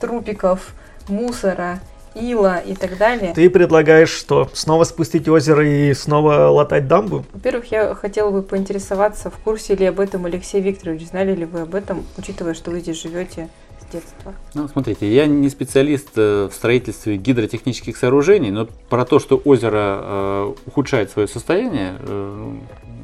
[0.00, 0.74] трупиков,
[1.08, 1.80] мусора,
[2.14, 3.32] ила и так далее.
[3.34, 4.48] Ты предлагаешь что?
[4.52, 7.24] Снова спустить озеро и снова латать дамбу?
[7.32, 11.60] Во-первых, я хотела бы поинтересоваться, в курсе ли об этом Алексей Викторович, знали ли вы
[11.60, 13.48] об этом, учитывая, что вы здесь живете
[13.80, 14.34] с детства?
[14.54, 20.00] Ну, смотрите, я не специалист э, в строительстве гидротехнических сооружений, но про то, что озеро
[20.02, 22.52] э, ухудшает свое состояние, э,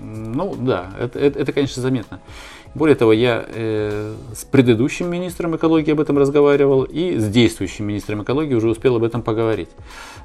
[0.02, 2.20] ну да, это, это, это, конечно, заметно.
[2.76, 8.22] Более того, я э, с предыдущим министром экологии об этом разговаривал и с действующим министром
[8.22, 9.70] экологии уже успел об этом поговорить.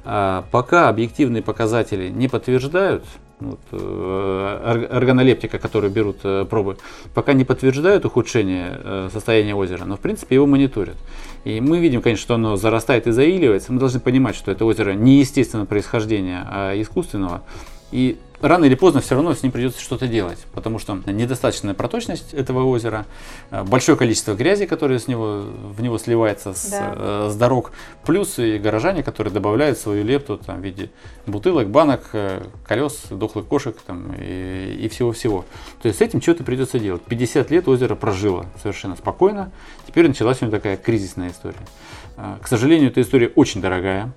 [0.04, 3.04] А, пока объективные показатели не подтверждают,
[3.40, 6.76] вот, э, органолептика, которые берут э, пробы,
[7.14, 10.96] пока не подтверждают ухудшение э, состояния озера, но в принципе его мониторят.
[11.44, 13.72] И мы видим, конечно, что оно зарастает и заиливается.
[13.72, 17.44] Мы должны понимать, что это озеро не естественного происхождения, а искусственного.
[17.92, 22.34] И рано или поздно все равно с ним придется что-то делать, потому что недостаточная проточность
[22.34, 23.06] этого озера,
[23.50, 26.92] э, большое количество грязи, которое с него, в него сливается с, да.
[26.94, 27.72] э, с дорог,
[28.04, 30.90] плюс и горожане, которые добавляют свою лепту там, в виде
[31.26, 35.44] бутылок, банок, э, колес, дохлых кошек там, и, всего-всего.
[35.80, 37.02] То есть с этим что-то придется делать.
[37.02, 39.52] 50 лет озеро прожило совершенно спокойно,
[39.86, 41.56] теперь началась у него такая кризисная история.
[42.42, 44.12] К сожалению, эта история очень дорогая,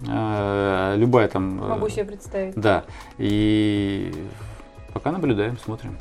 [0.00, 1.62] любая там...
[1.62, 2.54] Э, Могу себе представить.
[2.54, 2.84] Да.
[3.18, 4.12] И
[4.92, 5.96] пока наблюдаем, смотрим.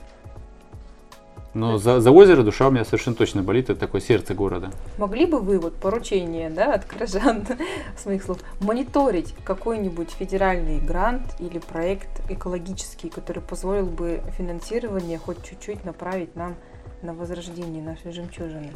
[1.56, 4.72] Но за, за озеро душа у меня совершенно точно болит, это такое сердце города.
[4.98, 7.48] Могли бы вы, вот поручение да, от горожан,
[7.98, 15.42] с моих слов, мониторить какой-нибудь федеральный грант или проект экологический, который позволил бы финансирование хоть
[15.46, 16.56] чуть-чуть направить нам
[17.02, 18.74] на возрождение нашей жемчужины?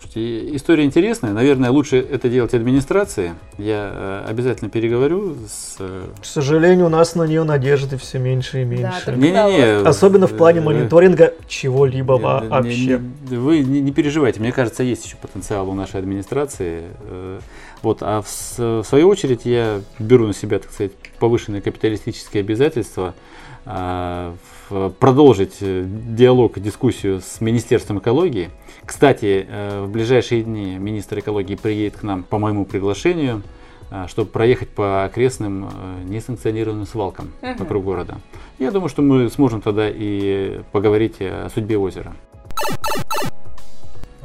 [0.00, 1.32] Слушайте, история интересная.
[1.32, 3.34] Наверное, лучше это делать администрации.
[3.58, 5.76] Я э, обязательно переговорю с...
[5.78, 9.02] Э, К сожалению, у нас на нее надежды все меньше и меньше.
[9.06, 9.86] Да, не, не, не.
[9.86, 12.98] Особенно в плане э, мониторинга чего-либо вообще.
[12.98, 14.40] Не, не, вы не, не переживайте.
[14.40, 16.84] Мне кажется, есть еще потенциал у нашей администрации.
[17.82, 23.14] Вот, а в, в свою очередь я беру на себя, так сказать, повышенные капиталистические обязательства
[23.66, 24.34] а,
[24.98, 28.50] продолжить диалог, дискуссию с Министерством экологии
[28.90, 33.42] кстати, э, в ближайшие дни министр экологии приедет к нам по моему приглашению,
[33.90, 35.68] э, чтобы проехать по окрестным э,
[36.06, 37.52] несанкционированным свалкам угу.
[37.58, 38.16] вокруг города.
[38.58, 42.14] Я думаю, что мы сможем тогда и поговорить о судьбе озера.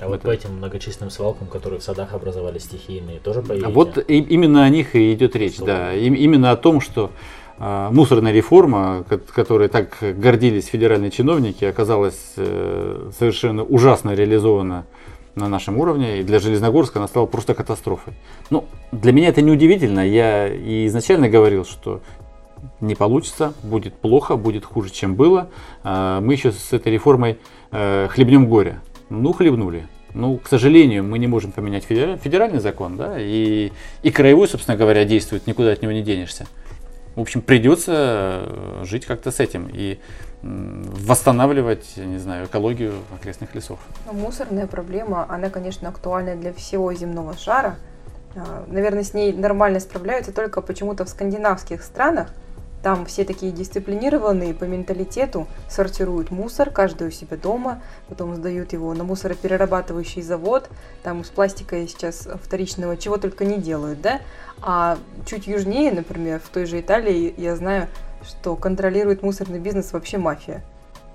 [0.02, 3.72] А вот по этим многочисленным свалкам, которые в садах образовались стихийные, тоже поедете?
[3.72, 5.66] Вот и, именно о них и идет речь, что?
[5.66, 5.94] да.
[5.94, 7.12] И, именно о том, что а,
[7.58, 14.86] мусорная реформа, которой так гордились федеральные чиновники, оказалась э, совершенно ужасно реализована
[15.36, 18.14] на нашем уровне, и для Железногорска она стала просто катастрофой.
[18.50, 20.06] Ну, для меня это не удивительно.
[20.06, 22.02] Я и изначально говорил, что
[22.82, 25.50] не получится, будет плохо, будет хуже, чем было.
[25.84, 27.38] А, мы еще с этой реформой
[27.72, 28.82] э, хлебнем горе.
[29.10, 29.88] Ну, хлебнули.
[30.14, 35.04] Ну, к сожалению, мы не можем поменять федеральный закон, да, и, и краевой, собственно говоря,
[35.04, 36.48] действует, никуда от него не денешься.
[37.16, 37.94] В общем, придется
[38.46, 40.00] э, жить как-то с этим и
[40.42, 43.80] восстанавливать, не знаю, экологию окрестных лесов.
[44.06, 47.78] Ну, мусорная проблема, она, конечно, актуальна для всего земного шара.
[48.36, 52.30] А, наверное, с ней нормально справляются только почему-то в скандинавских странах,
[52.86, 58.94] там все такие дисциплинированные по менталитету, сортируют мусор, каждый у себя дома, потом сдают его
[58.94, 60.70] на мусороперерабатывающий завод,
[61.02, 64.22] там из пластика сейчас вторичного чего только не делают, да?
[64.62, 67.88] А чуть южнее, например, в той же Италии, я знаю,
[68.22, 70.64] что контролирует мусорный бизнес вообще мафия.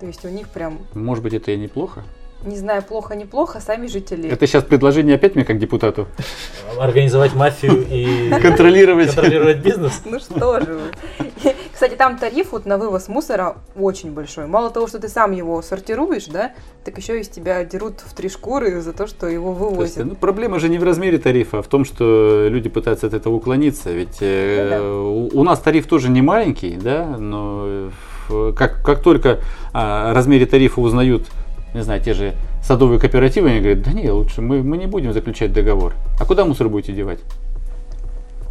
[0.00, 0.80] То есть у них прям...
[0.92, 2.02] Может быть, это и неплохо?
[2.44, 4.30] Не знаю, плохо-неплохо, сами жители.
[4.30, 6.06] Это сейчас предложение опять мне как депутату?
[6.78, 10.00] Организовать мафию и контролировать, контролировать бизнес?
[10.06, 11.52] Ну что же вы.
[11.70, 14.46] Кстати, там тариф вот на вывоз мусора очень большой.
[14.46, 16.52] Мало того, что ты сам его сортируешь, да,
[16.84, 19.96] так еще из тебя дерут в три шкуры за то, что его вывозят.
[19.96, 23.14] есть, ну, проблема же не в размере тарифа, а в том, что люди пытаются от
[23.14, 23.90] этого уклониться.
[23.92, 24.92] Ведь э, ну, да.
[25.36, 27.90] у, у нас тариф тоже не маленький, да, но
[28.56, 29.40] как, как только
[29.72, 31.28] о размере тарифа узнают
[31.74, 35.12] не знаю, те же садовые кооперативы, они говорят, да не, лучше мы, мы не будем
[35.12, 35.94] заключать договор.
[36.18, 37.20] А куда мусор будете девать?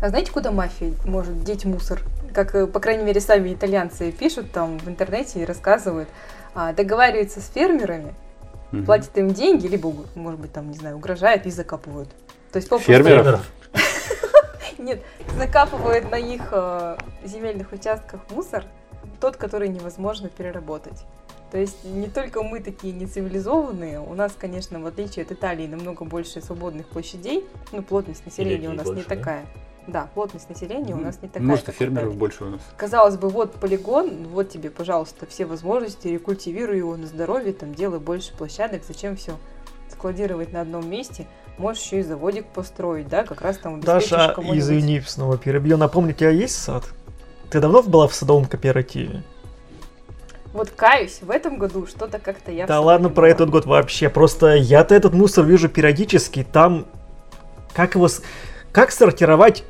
[0.02, 2.02] А знаете, куда мафия может деть мусор?
[2.34, 6.08] Как, э, по крайней мере, сами итальянцы пишут там в интернете и рассказывают.
[6.56, 8.14] А, договариваются с фермерами,
[8.72, 8.84] угу.
[8.84, 12.10] платят им деньги, либо, может быть, там, не знаю, угрожают и закапывают.
[12.52, 12.92] То есть попросту...
[12.92, 13.46] Фермеров?
[14.78, 15.02] Нет,
[15.38, 18.64] закапывают на их э, земельных участках мусор,
[19.20, 21.04] тот, который невозможно переработать.
[21.52, 26.06] То есть не только мы такие нецивилизованные, у нас, конечно, в отличие от Италии, намного
[26.06, 29.16] больше свободных площадей, ну, плотность населения у нас больше, не да?
[29.16, 29.46] такая.
[29.88, 31.48] Да, плотность населения у нас не такая.
[31.48, 32.62] Может, фермеров больше у нас.
[32.78, 38.00] Казалось бы, вот полигон, вот тебе, пожалуйста, все возможности, рекультивируй его на здоровье, там делай
[38.00, 39.36] больше площадок, зачем все
[39.92, 41.26] складировать на одном месте?
[41.58, 45.78] Можешь еще и заводик построить, да, как раз там Даша, извини, снова перебью.
[45.78, 46.84] Напомню, у тебя есть сад?
[47.50, 49.24] Ты давно была в садовом кооперативе?
[50.54, 52.66] Вот каюсь, в этом году что-то как-то я...
[52.66, 56.86] Да ладно про этот год вообще, просто я-то этот мусор вижу периодически, там...
[57.74, 58.08] Как его...
[58.72, 59.64] Как сортировать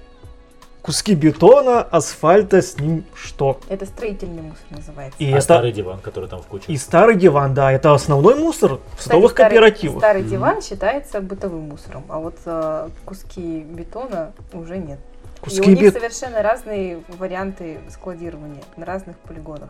[0.81, 3.59] куски бетона, асфальта, с ним что?
[3.69, 5.21] Это строительный мусор называется.
[5.21, 5.41] И а это...
[5.41, 6.65] старый диван, который там в куче.
[6.67, 9.99] И старый диван, да, это основной мусор в садовых старый, кооперативах.
[9.99, 10.29] Старый mm-hmm.
[10.29, 14.99] диван считается бытовым мусором, а вот э, куски бетона уже нет.
[15.41, 15.93] Куски И у них бет...
[15.93, 19.69] совершенно разные варианты складирования на разных полигонах.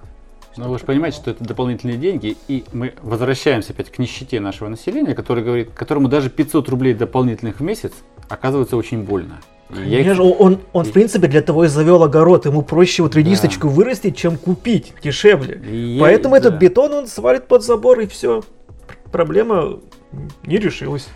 [0.58, 4.40] Но ну, вы же понимаете, что это дополнительные деньги, и мы возвращаемся опять к нищете
[4.40, 7.94] нашего населения, который говорит, которому даже 500 рублей дополнительных в месяц
[8.28, 9.40] оказывается очень больно.
[9.70, 10.20] Их...
[10.20, 13.74] он, он в принципе для того и завел огород, ему проще вот редисочку да.
[13.74, 15.62] вырастить, чем купить дешевле.
[15.64, 16.02] Я...
[16.02, 16.40] Поэтому да.
[16.40, 18.44] этот бетон он свалит под забор и все.
[19.12, 19.80] Проблема
[20.44, 21.08] не решилась.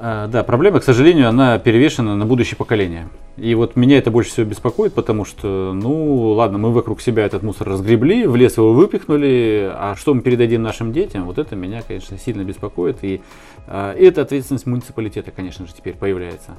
[0.00, 3.08] А, да, проблема, к сожалению, она перевешена на будущее поколение.
[3.36, 7.42] И вот меня это больше всего беспокоит, потому что, ну, ладно, мы вокруг себя этот
[7.42, 11.82] мусор разгребли, в лес его выпихнули, а что мы передадим нашим детям, вот это меня,
[11.82, 12.98] конечно, сильно беспокоит.
[13.02, 13.22] И,
[13.66, 16.52] а, и это ответственность муниципалитета, конечно же, теперь появляется.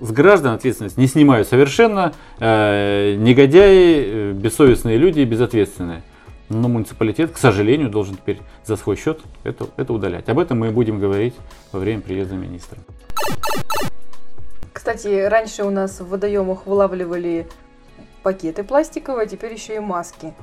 [0.00, 6.02] С граждан ответственность не снимают совершенно, э, негодяи, э, бессовестные люди, безответственные.
[6.50, 10.28] Но муниципалитет, к сожалению, должен теперь за свой счет это, это удалять.
[10.28, 11.34] Об этом мы будем говорить
[11.70, 12.76] во время приезда министра.
[14.72, 17.46] Кстати, раньше у нас в водоемах вылавливали
[18.24, 20.34] пакеты пластиковые, а теперь еще и маски.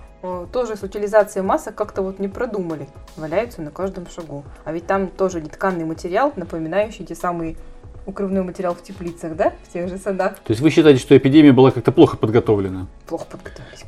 [0.53, 2.88] Тоже с утилизацией масок как-то вот не продумали.
[3.18, 4.45] Валяются на каждом шагу.
[4.64, 7.58] А ведь там тоже не тканный материал, напоминающий те самые
[8.05, 9.53] укрывной материал в теплицах, да?
[9.68, 10.36] В тех же садах.
[10.39, 12.88] То есть вы считаете, что эпидемия была как-то плохо подготовлена?
[13.08, 13.84] Плохо подготовились,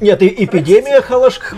[0.00, 1.40] нет, и эпидемия халаш...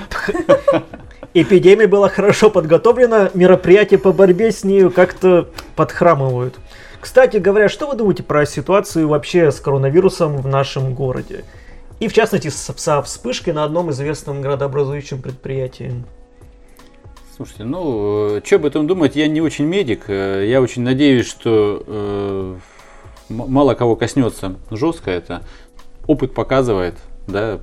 [1.35, 6.55] Эпидемия была хорошо подготовлена, мероприятия по борьбе с ней как-то подхрамывают.
[6.99, 11.45] Кстати говоря, что вы думаете про ситуацию вообще с коронавирусом в нашем городе?
[12.01, 16.05] И в частности со вспышкой на одном известном градообразующем предприятии.
[17.37, 20.05] Слушайте, ну, что об этом думать, я не очень медик.
[20.09, 22.57] Э, я очень надеюсь, что э,
[23.29, 25.43] мало кого коснется жестко это.
[26.07, 26.95] Опыт показывает,
[27.27, 27.61] да,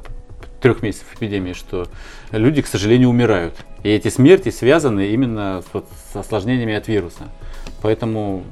[0.63, 1.87] трех месяцев эпидемии, что
[2.31, 3.53] люди, к сожалению, умирают.
[3.83, 7.27] И эти смерти связаны именно с, с осложнениями от вируса.
[7.81, 8.43] Поэтому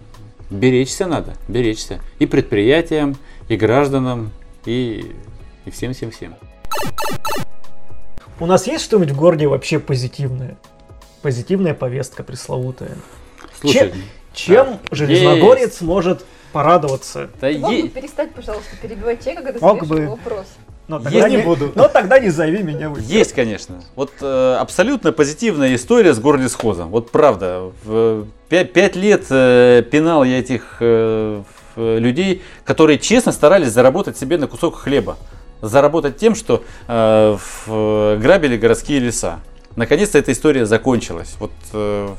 [0.50, 2.02] беречься надо, беречься.
[2.20, 3.16] И предприятиям,
[3.48, 4.32] и гражданам,
[4.66, 5.16] и,
[5.64, 6.36] и всем-всем-всем.
[8.42, 10.58] У нас есть что-нибудь в городе вообще позитивное?
[11.22, 12.98] Позитивная повестка пресловутая.
[13.62, 13.94] Слушай,
[14.34, 14.80] Чем Да.
[14.96, 15.82] железногорец Есть.
[15.82, 17.30] может порадоваться?
[17.40, 20.08] да Ты мог бы е- перестать, пожалуйста, перебивать человека, когда задаешь бы.
[20.08, 20.46] вопрос?
[20.98, 21.72] Но тогда не не буду.
[21.76, 23.10] Но тогда не зови меня в эфир.
[23.10, 23.82] Есть, конечно.
[23.96, 26.90] Вот э, абсолютно позитивная история с горлесхозом.
[26.90, 27.72] Вот правда.
[27.84, 31.42] В, пя- пять лет э, пинал я этих э,
[31.76, 35.18] людей, которые честно старались заработать себе на кусок хлеба.
[35.62, 39.40] Заработать тем, что э, в- грабили городские леса.
[39.76, 41.36] Наконец-то эта история закончилась.
[41.40, 42.10] Вот э,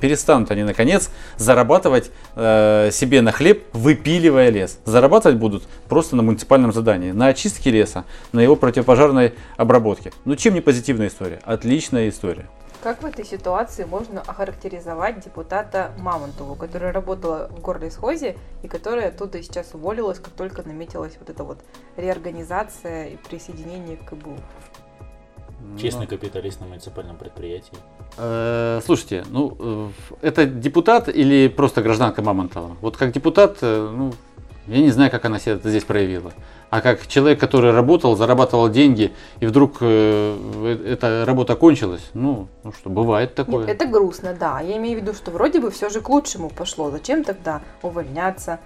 [0.00, 4.78] перестанут они наконец зарабатывать э, себе на хлеб, выпиливая лес.
[4.84, 10.12] Зарабатывать будут просто на муниципальном задании, на очистке леса, на его противопожарной обработке.
[10.24, 11.40] Ну чем не позитивная история?
[11.44, 12.46] Отличная история.
[12.80, 19.42] Как в этой ситуации можно охарактеризовать депутата Мамонтову, которая работала в горлесхозе и которая оттуда
[19.42, 21.58] сейчас уволилась, как только наметилась вот эта вот
[21.96, 24.36] реорганизация и присоединение к КБУ?
[25.80, 27.72] Честный капиталист на муниципальном предприятии.
[28.16, 29.88] Э, Слушайте, ну э,
[30.22, 32.76] это депутат или просто гражданка Мамонтова?
[32.80, 34.12] Вот как депутат, э, ну,
[34.68, 36.32] я не знаю, как она себя здесь проявила.
[36.70, 42.48] А как человек, который работал, зарабатывал деньги, и вдруг э, э, эта работа кончилась, ну,
[42.62, 43.66] ну что, бывает такое.
[43.66, 44.60] Нет, это грустно, да.
[44.60, 46.90] Я имею в виду, что вроде бы все же к лучшему пошло.
[46.90, 48.60] Зачем тогда увольняться?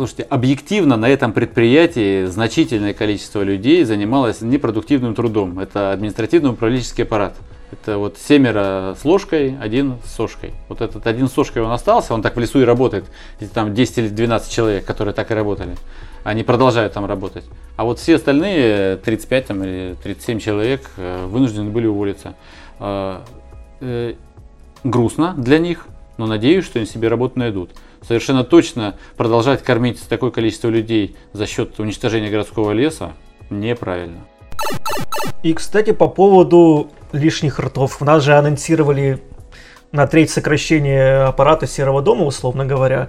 [0.00, 5.58] Слушайте, объективно на этом предприятии значительное количество людей занималось непродуктивным трудом.
[5.58, 7.34] Это административно-управленческий аппарат.
[7.70, 10.54] Это вот семеро с ложкой, один с сошкой.
[10.70, 13.04] Вот этот один с сошкой он остался, он так в лесу и работает.
[13.40, 15.76] И там 10 или 12 человек, которые так и работали.
[16.24, 17.44] Они продолжают там работать.
[17.76, 22.36] А вот все остальные, 35 там, или 37 человек, э, вынуждены были уволиться.
[22.78, 23.18] Э,
[23.82, 24.14] э,
[24.82, 25.86] Грустно для них,
[26.16, 27.72] но надеюсь, что они себе работу найдут.
[28.06, 33.12] Совершенно точно продолжать кормить такое количество людей за счет уничтожения городского леса
[33.50, 34.20] неправильно.
[35.42, 38.00] И, кстати, по поводу лишних ртов.
[38.00, 39.22] У нас же анонсировали
[39.92, 43.08] на треть сокращение аппарата Серого дома, условно говоря.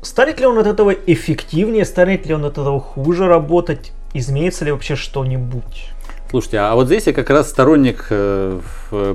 [0.00, 3.92] Станет ли он от этого эффективнее, станет ли он от этого хуже работать?
[4.14, 5.90] Изменится ли вообще что-нибудь?
[6.30, 8.60] Слушайте, а вот здесь я как раз сторонник э,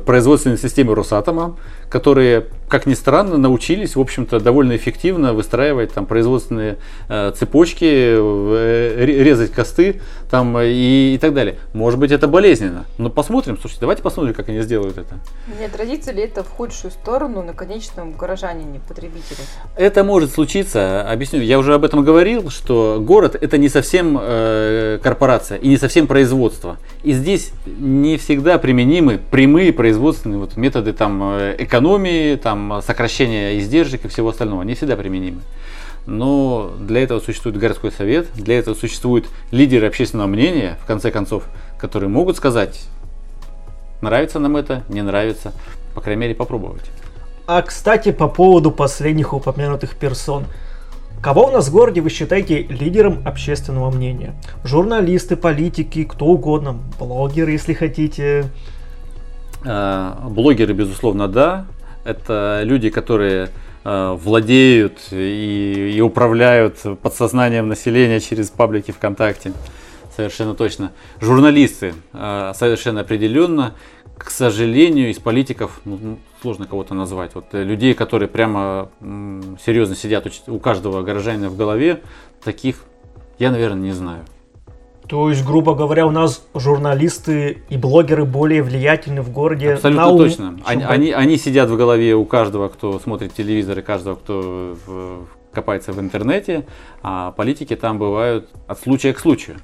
[0.03, 1.57] производственной системы Росатома,
[1.87, 6.77] которые, как ни странно, научились, в общем-то, довольно эффективно выстраивать там производственные
[7.09, 10.01] э, цепочки, э, ре- резать косты
[10.33, 11.57] там э, и, и так далее.
[11.73, 13.55] Может быть, это болезненно, но посмотрим.
[13.55, 15.19] Слушайте, давайте посмотрим, как они сделают это.
[15.59, 19.43] Не отразится ли это в худшую сторону на конечном горожанине, потребителе?
[19.75, 21.39] Это может случиться, объясню.
[21.41, 26.07] Я уже об этом говорил, что город это не совсем э, корпорация и не совсем
[26.07, 26.77] производство.
[27.03, 34.05] И здесь не всегда применимы прямые производственные вот, методы там, э, экономии, там, сокращения издержек
[34.05, 34.63] и всего остального.
[34.63, 35.41] Не всегда применимы.
[36.05, 41.45] Но для этого существует городской совет, для этого существуют лидеры общественного мнения, в конце концов,
[41.77, 42.85] которые могут сказать,
[44.01, 45.53] нравится нам это, не нравится,
[45.95, 46.83] по крайней мере попробовать.
[47.47, 50.45] А, кстати, по поводу последних упомянутых персон.
[51.21, 54.33] Кого у нас в городе вы считаете лидером общественного мнения?
[54.65, 58.45] Журналисты, политики, кто угодно, блогеры, если хотите.
[59.63, 61.65] Э, Блогеры, безусловно, да.
[62.03, 63.49] Это люди, которые
[63.83, 69.53] владеют и, и управляют подсознанием населения через паблики ВКонтакте.
[70.15, 70.91] Совершенно точно.
[71.19, 73.73] Журналисты э, совершенно определенно.
[74.17, 77.33] К сожалению, из политиков ну, ну, сложно кого-то назвать.
[77.33, 78.89] Вот э, людей, которые прямо
[79.65, 82.01] серьезно сидят у каждого горожанина в голове,
[82.43, 82.85] таких
[83.39, 84.23] я, наверное, не знаю.
[85.07, 89.73] То есть, грубо говоря, у нас журналисты и блогеры более влиятельны в городе.
[89.73, 90.59] Абсолютно на ум, точно.
[90.65, 95.27] Они, они, они сидят в голове у каждого, кто смотрит телевизор, и каждого, кто в-
[95.53, 96.65] копается в интернете,
[97.01, 99.57] а политики там бывают от случая к случаю.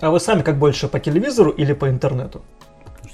[0.00, 2.42] А вы сами как больше по телевизору или по интернету?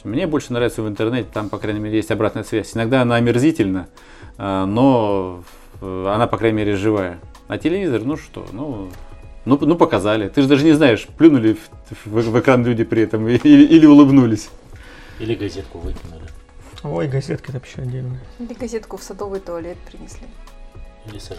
[0.05, 2.77] Мне больше нравится в интернете, там, по крайней мере, есть обратная связь.
[2.77, 3.89] Иногда она омерзительна,
[4.37, 5.43] а, но
[5.81, 7.19] э, она, по крайней мере, живая.
[7.49, 8.89] А телевизор, ну что, ну,
[9.49, 10.29] ну, ну показали.
[10.29, 13.87] Ты же даже не знаешь, плюнули в, в- в экран люди при этом или, или
[13.87, 14.49] улыбнулись.
[15.19, 16.23] Или газетку выкинули.
[16.85, 18.19] Ой, газетки это вообще отдельно.
[18.39, 20.27] Или газетку в садовый туалет принесли.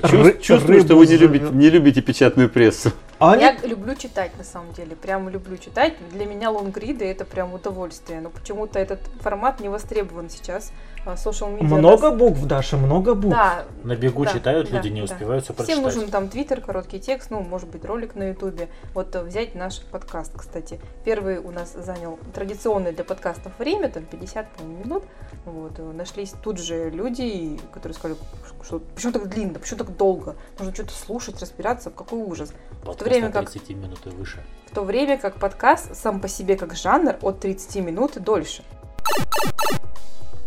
[0.02, 2.92] Ры- чувствую, что вы не любите, не любите печатную прессу.
[3.20, 4.96] А они- Я люблю читать, на самом деле.
[4.96, 5.94] Прям люблю читать.
[6.12, 8.22] Для меня лонгриды это прям удовольствие.
[8.22, 10.72] Но почему-то этот формат не востребован сейчас.
[11.06, 13.36] А, Social media Много нас- букв, Даша, много букв.
[13.36, 15.06] Да, На бегу Да, читают, да, люди не да.
[15.06, 15.84] успевают все Всем прочитать.
[15.96, 18.68] нужен там твиттер, короткий текст, ну, может быть, ролик на ютубе.
[18.94, 20.80] Вот э, взять наш подкаст, кстати.
[21.06, 25.04] Первый у нас занял традиционное для подкастов время, там 50 по-моему, минут.
[25.46, 28.18] Вот, э, нашлись тут же люди, которые сказали,
[28.66, 32.52] что почему так длинно, почему так долго, нужно что-то слушать, разбираться, какой ужас.
[32.84, 34.44] Подкаст время как 30 минут и выше.
[34.72, 38.64] в то время как подкаст сам по себе как жанр от 30 минут и дольше.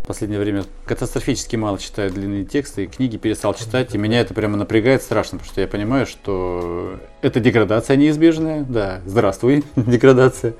[0.03, 4.35] В последнее время катастрофически мало читаю длинные тексты, и книги перестал читать, и меня это
[4.35, 10.55] прямо напрягает страшно, потому что я понимаю, что это деградация неизбежная, да, здравствуй, деградация.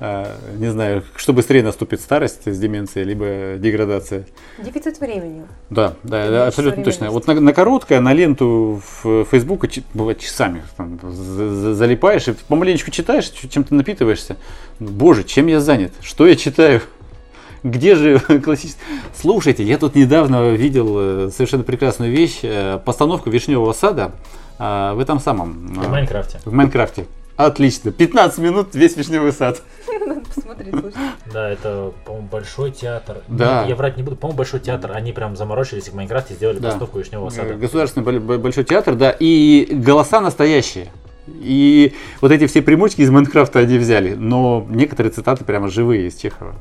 [0.00, 4.26] А, не знаю, что быстрее наступит старость с деменцией, либо деградация.
[4.62, 5.42] Дефицит времени.
[5.70, 7.10] Да, да, да, абсолютно точно.
[7.10, 12.28] Вот на, на короткое, на ленту в Facebook чи- бывает часами там, за- за- залипаешь
[12.28, 14.36] и помаленечку читаешь, ч- чем ты напитываешься.
[14.78, 15.92] Боже, чем я занят?
[16.00, 16.80] Что я читаю?
[17.64, 18.80] Где же классический...
[19.20, 20.94] Слушайте, я тут недавно видел
[21.26, 24.12] э, совершенно прекрасную вещь, э, постановку Вишневого сада
[24.60, 25.74] а, в этом самом...
[25.74, 26.38] В а, Майнкрафте.
[26.44, 27.06] В Майнкрафте.
[27.38, 27.92] Отлично.
[27.92, 29.62] 15 минут весь Вишневый сад.
[30.04, 30.96] Надо посмотреть, слушай.
[31.32, 33.18] Да, это, по-моему, большой театр.
[33.28, 33.60] Да.
[33.60, 34.16] Нет, Я врать не буду.
[34.16, 34.90] По-моему, большой театр.
[34.92, 36.70] Они прям заморочились в Майнкрафте сделали Да.
[36.70, 37.54] постановку Вишневого Э, сада.
[37.54, 40.88] Государственный бо- бо- большой театр, да, и голоса настоящие.
[41.28, 46.16] И вот эти все примочки из Майнкрафта они взяли, но некоторые цитаты прямо живые из
[46.16, 46.56] Чехова.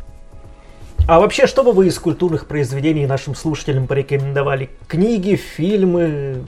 [1.07, 4.69] А вообще, что бы вы из культурных произведений нашим слушателям порекомендовали?
[4.87, 6.43] Книги, фильмы?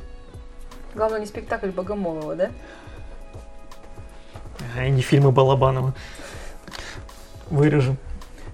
[0.93, 2.49] Главное, не спектакль Богомолова, да?
[4.77, 5.93] А не фильмы Балабанова.
[7.49, 7.97] Вырежем.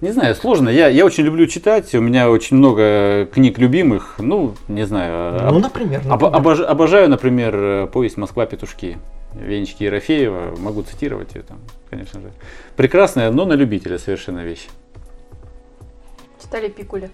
[0.02, 0.68] Не знаю, сложно.
[0.68, 4.16] Я, я очень люблю читать, у меня очень много книг любимых.
[4.18, 5.40] Ну, не знаю.
[5.40, 6.00] Ну, об- например.
[6.00, 6.34] об- например.
[6.34, 8.98] обож- обожаю, например, повесть «Москва-петушки».
[9.34, 11.58] Венечки Ерофеева, могу цитировать ее там,
[11.90, 12.30] конечно же.
[12.74, 14.66] Прекрасная, но на любителя совершенно вещь.
[16.42, 17.10] Читали Пикуля.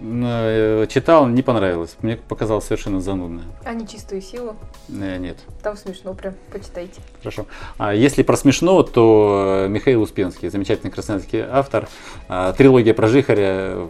[0.00, 1.96] Э, Читал, не понравилось.
[2.02, 3.42] Мне показалось совершенно занудно.
[3.64, 4.56] А не чистую силу.
[4.88, 5.38] Э, Нет.
[5.62, 7.00] Там смешно прям, почитайте.
[7.18, 7.46] Хорошо.
[7.78, 11.88] А если про смешно, то э, Михаил Успенский, замечательный красноярский автор.
[12.28, 13.88] А, Трилогия про Жихаря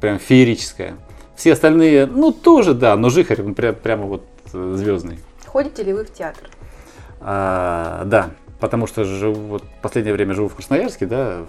[0.00, 0.96] прям феерическая.
[1.34, 5.18] Все остальные, ну тоже да, но Жихарь он прям, прямо вот звездный.
[5.46, 6.48] Ходите ли вы в театр?
[7.20, 8.30] А, да,
[8.60, 11.42] потому что живу, вот последнее время живу в Красноярске, да,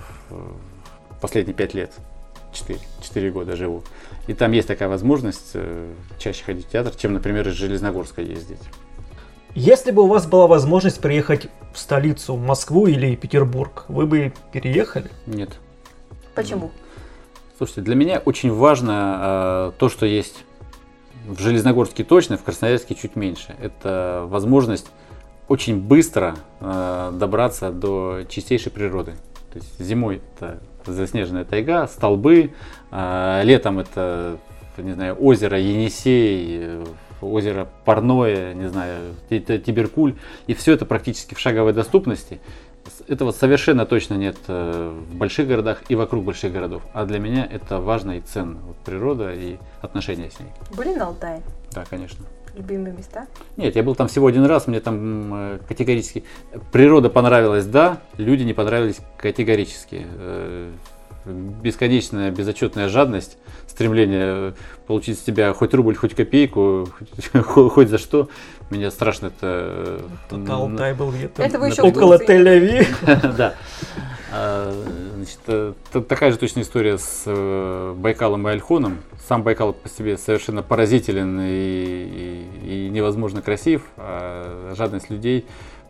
[1.21, 1.91] последние пять лет,
[2.53, 3.83] четыре, четыре года живу.
[4.27, 8.59] И там есть такая возможность э, чаще ходить в театр, чем, например, из Железногорска ездить.
[9.55, 15.11] Если бы у вас была возможность приехать в столицу, Москву или Петербург, вы бы переехали?
[15.27, 15.59] Нет.
[16.33, 16.71] Почему?
[17.57, 20.43] Слушайте, для меня очень важно э, то, что есть
[21.27, 23.55] в Железногорске точно, в Красноярске чуть меньше.
[23.61, 24.87] Это возможность
[25.47, 29.13] очень быстро э, добраться до чистейшей природы.
[29.51, 32.51] То есть зимой это заснеженная тайга, столбы,
[32.91, 34.37] э, летом это,
[34.77, 36.81] не знаю, озеро Енисей,
[37.21, 40.15] озеро Парное, не знаю, Ти- Ти- Тиберкуль.
[40.47, 42.39] И все это практически в шаговой доступности.
[43.07, 46.81] Этого совершенно точно нет э, в больших городах и вокруг больших городов.
[46.93, 48.59] А для меня это важно и ценно.
[48.59, 50.49] Вот природа и отношения с ней.
[50.75, 51.41] Были на Алтае?
[51.71, 52.25] Да, конечно.
[52.55, 53.27] Любимые места?
[53.57, 56.23] Нет, я был там всего один раз, мне там э, категорически...
[56.71, 60.05] Природа понравилась, да, люди не понравились категорически.
[60.05, 60.71] Э,
[61.25, 63.37] Бесконечная, безотчетная жадность,
[63.67, 64.53] стремление э,
[64.87, 66.89] получить с тебя хоть рубль, хоть копейку,
[67.33, 68.27] хоть, хоть за что.
[68.69, 70.01] Меня страшно это...
[70.29, 72.39] э, Алтай был где-то Это вы еще в около Турции.
[72.41, 73.37] Тель-Авив.
[73.37, 73.55] Да.
[75.23, 75.73] Значит, э,
[76.09, 78.97] такая же точная история с э, Байкалом и Альхоном.
[79.29, 85.45] Сам Байкал по себе совершенно поразителен и, и- и невозможно красив, а жадность людей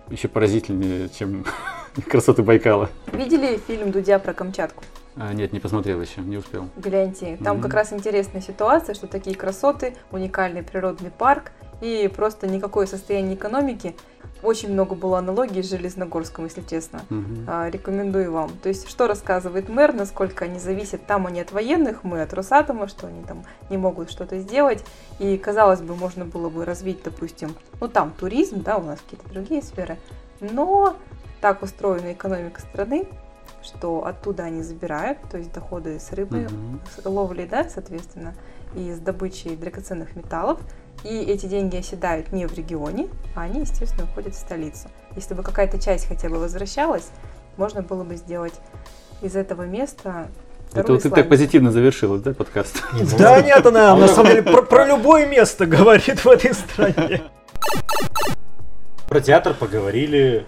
[0.10, 1.46] еще поразительнее, чем
[2.08, 2.90] красоты Байкала.
[3.12, 4.84] Видели фильм Дудя про Камчатку?
[5.16, 6.68] А, нет, не посмотрел еще, не успел.
[6.76, 7.64] Гляньте, там Мгм.
[7.64, 13.96] как раз интересная ситуация, что такие красоты, уникальный природный парк и просто никакое состояние экономики.
[14.44, 17.02] Очень много было аналогий с Железногорском, если честно.
[17.48, 18.52] А, Рекомендую вам.
[18.62, 22.88] То есть, что рассказывает мэр, насколько они зависят, там они от военных, мы от Росатома,
[22.90, 24.84] что они там не могут что-то сделать.
[25.20, 29.30] И, казалось бы, можно было бы развить, допустим, ну там туризм, да, у нас какие-то
[29.30, 29.98] другие сферы,
[30.42, 30.98] но
[31.40, 33.06] так устроена экономика страны,
[33.62, 36.82] что оттуда они забирают, то есть доходы с рыбы, Мгм.
[36.98, 38.34] с ловли, да, соответственно,
[38.76, 40.60] и с добычей драгоценных металлов.
[41.04, 44.88] И эти деньги оседают не в регионе, а они, естественно, уходят в столицу.
[45.16, 47.10] Если бы какая-то часть хотя бы возвращалась,
[47.58, 48.54] можно было бы сделать
[49.22, 50.30] из этого места
[50.74, 52.82] Это вот ты так позитивно завершила, да, подкаст?
[52.94, 57.22] Ну, Да нет, она на самом деле про, про любое место говорит в этой стране.
[59.08, 60.46] Про театр поговорили,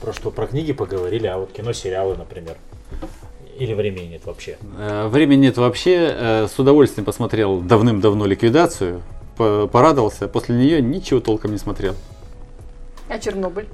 [0.00, 2.56] про что, про книги поговорили, а вот кино, сериалы, например.
[3.58, 4.56] Или времени нет вообще.
[4.78, 6.10] Э, Времени нет вообще.
[6.12, 9.02] Э, С удовольствием посмотрел давным-давно ликвидацию.
[9.36, 10.28] По- Порадовался.
[10.28, 11.94] После нее ничего толком не смотрел.
[13.08, 13.68] А Чернобыль?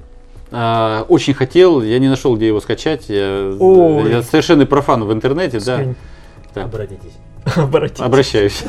[0.51, 3.07] А, Очень хотел, я не нашел, где его скачать.
[3.09, 4.09] Я, Ой.
[4.09, 5.77] я совершенный профан в интернете, да.
[5.77, 5.95] Скинь.
[6.55, 6.63] Да.
[6.63, 7.13] Обратитесь.
[7.55, 8.01] Обратитесь.
[8.01, 8.63] Обращаюсь.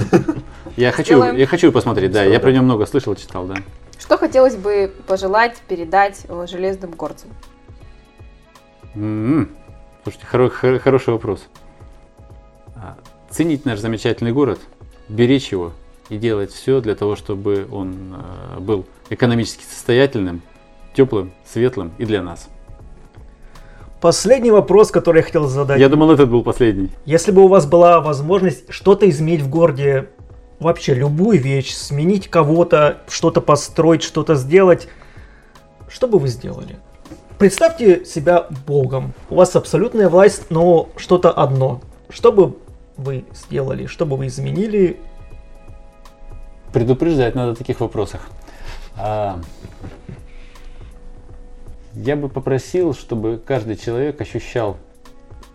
[0.76, 2.22] Я хочу, я хочу посмотреть, да.
[2.24, 3.56] Я про него много слышал, читал, да.
[3.98, 7.30] Что хотелось бы пожелать, передать э, железным горцам?
[8.94, 9.48] М-м.
[10.02, 11.46] Слушайте, хоро- хо- хороший вопрос.
[12.76, 12.96] А,
[13.30, 14.58] Ценить наш замечательный город,
[15.08, 15.72] беречь его
[16.10, 18.16] и делать все для того, чтобы он
[18.56, 20.42] э, был экономически состоятельным,
[20.92, 22.48] теплым, светлым и для нас.
[24.00, 25.78] Последний вопрос, который я хотел задать.
[25.78, 26.90] Я думал, этот был последний.
[27.04, 30.08] Если бы у вас была возможность что-то изменить в городе,
[30.58, 34.88] вообще любую вещь, сменить кого-то, что-то построить, что-то сделать,
[35.88, 36.76] что бы вы сделали?
[37.38, 39.12] Представьте себя Богом.
[39.28, 41.80] У вас абсолютная власть, но что-то одно.
[42.08, 42.56] Что бы
[42.96, 43.86] вы сделали?
[43.86, 44.98] Что бы вы изменили?
[46.72, 48.22] Предупреждать надо в таких вопросах.
[48.96, 49.40] А,
[51.94, 54.76] я бы попросил, чтобы каждый человек ощущал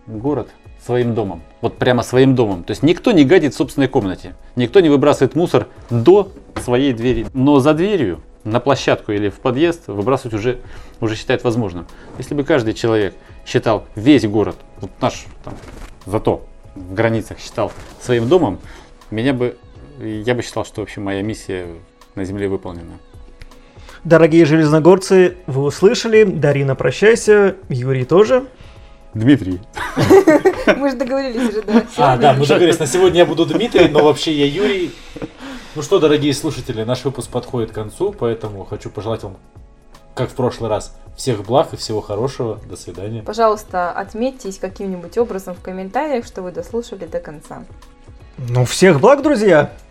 [0.06, 0.48] город
[0.84, 1.42] своим домом.
[1.60, 2.62] Вот прямо своим домом.
[2.62, 4.34] То есть никто не гадит в собственной комнате.
[4.54, 6.32] Никто не выбрасывает мусор до
[6.62, 7.26] своей двери.
[7.34, 10.60] Но за дверью, на площадку или в подъезд выбрасывать уже,
[11.00, 11.86] уже считает возможным.
[12.18, 13.14] Если бы каждый человек
[13.44, 15.54] считал весь город, вот наш там,
[16.04, 18.60] зато в границах считал своим домом,
[19.10, 19.56] меня бы,
[20.00, 21.66] я бы считал, что вообще моя миссия
[22.14, 22.98] на земле выполнена.
[24.04, 26.24] Дорогие железногорцы, вы услышали.
[26.24, 27.56] Дарина, прощайся.
[27.68, 28.46] Юрий тоже.
[29.14, 29.60] Дмитрий,
[30.76, 31.86] Мы же договорились уже, да.
[31.96, 34.94] А, да, мы договорились, на сегодня я буду Дмитрий, но вообще я Юрий.
[35.74, 39.38] Ну что, дорогие слушатели, наш выпуск подходит к концу, поэтому хочу пожелать вам,
[40.14, 42.60] как в прошлый раз, всех благ и всего хорошего.
[42.68, 43.22] До свидания.
[43.22, 47.64] Пожалуйста, отметьтесь каким-нибудь образом в комментариях, что вы дослушали до конца.
[48.36, 49.72] Ну, всех благ, друзья.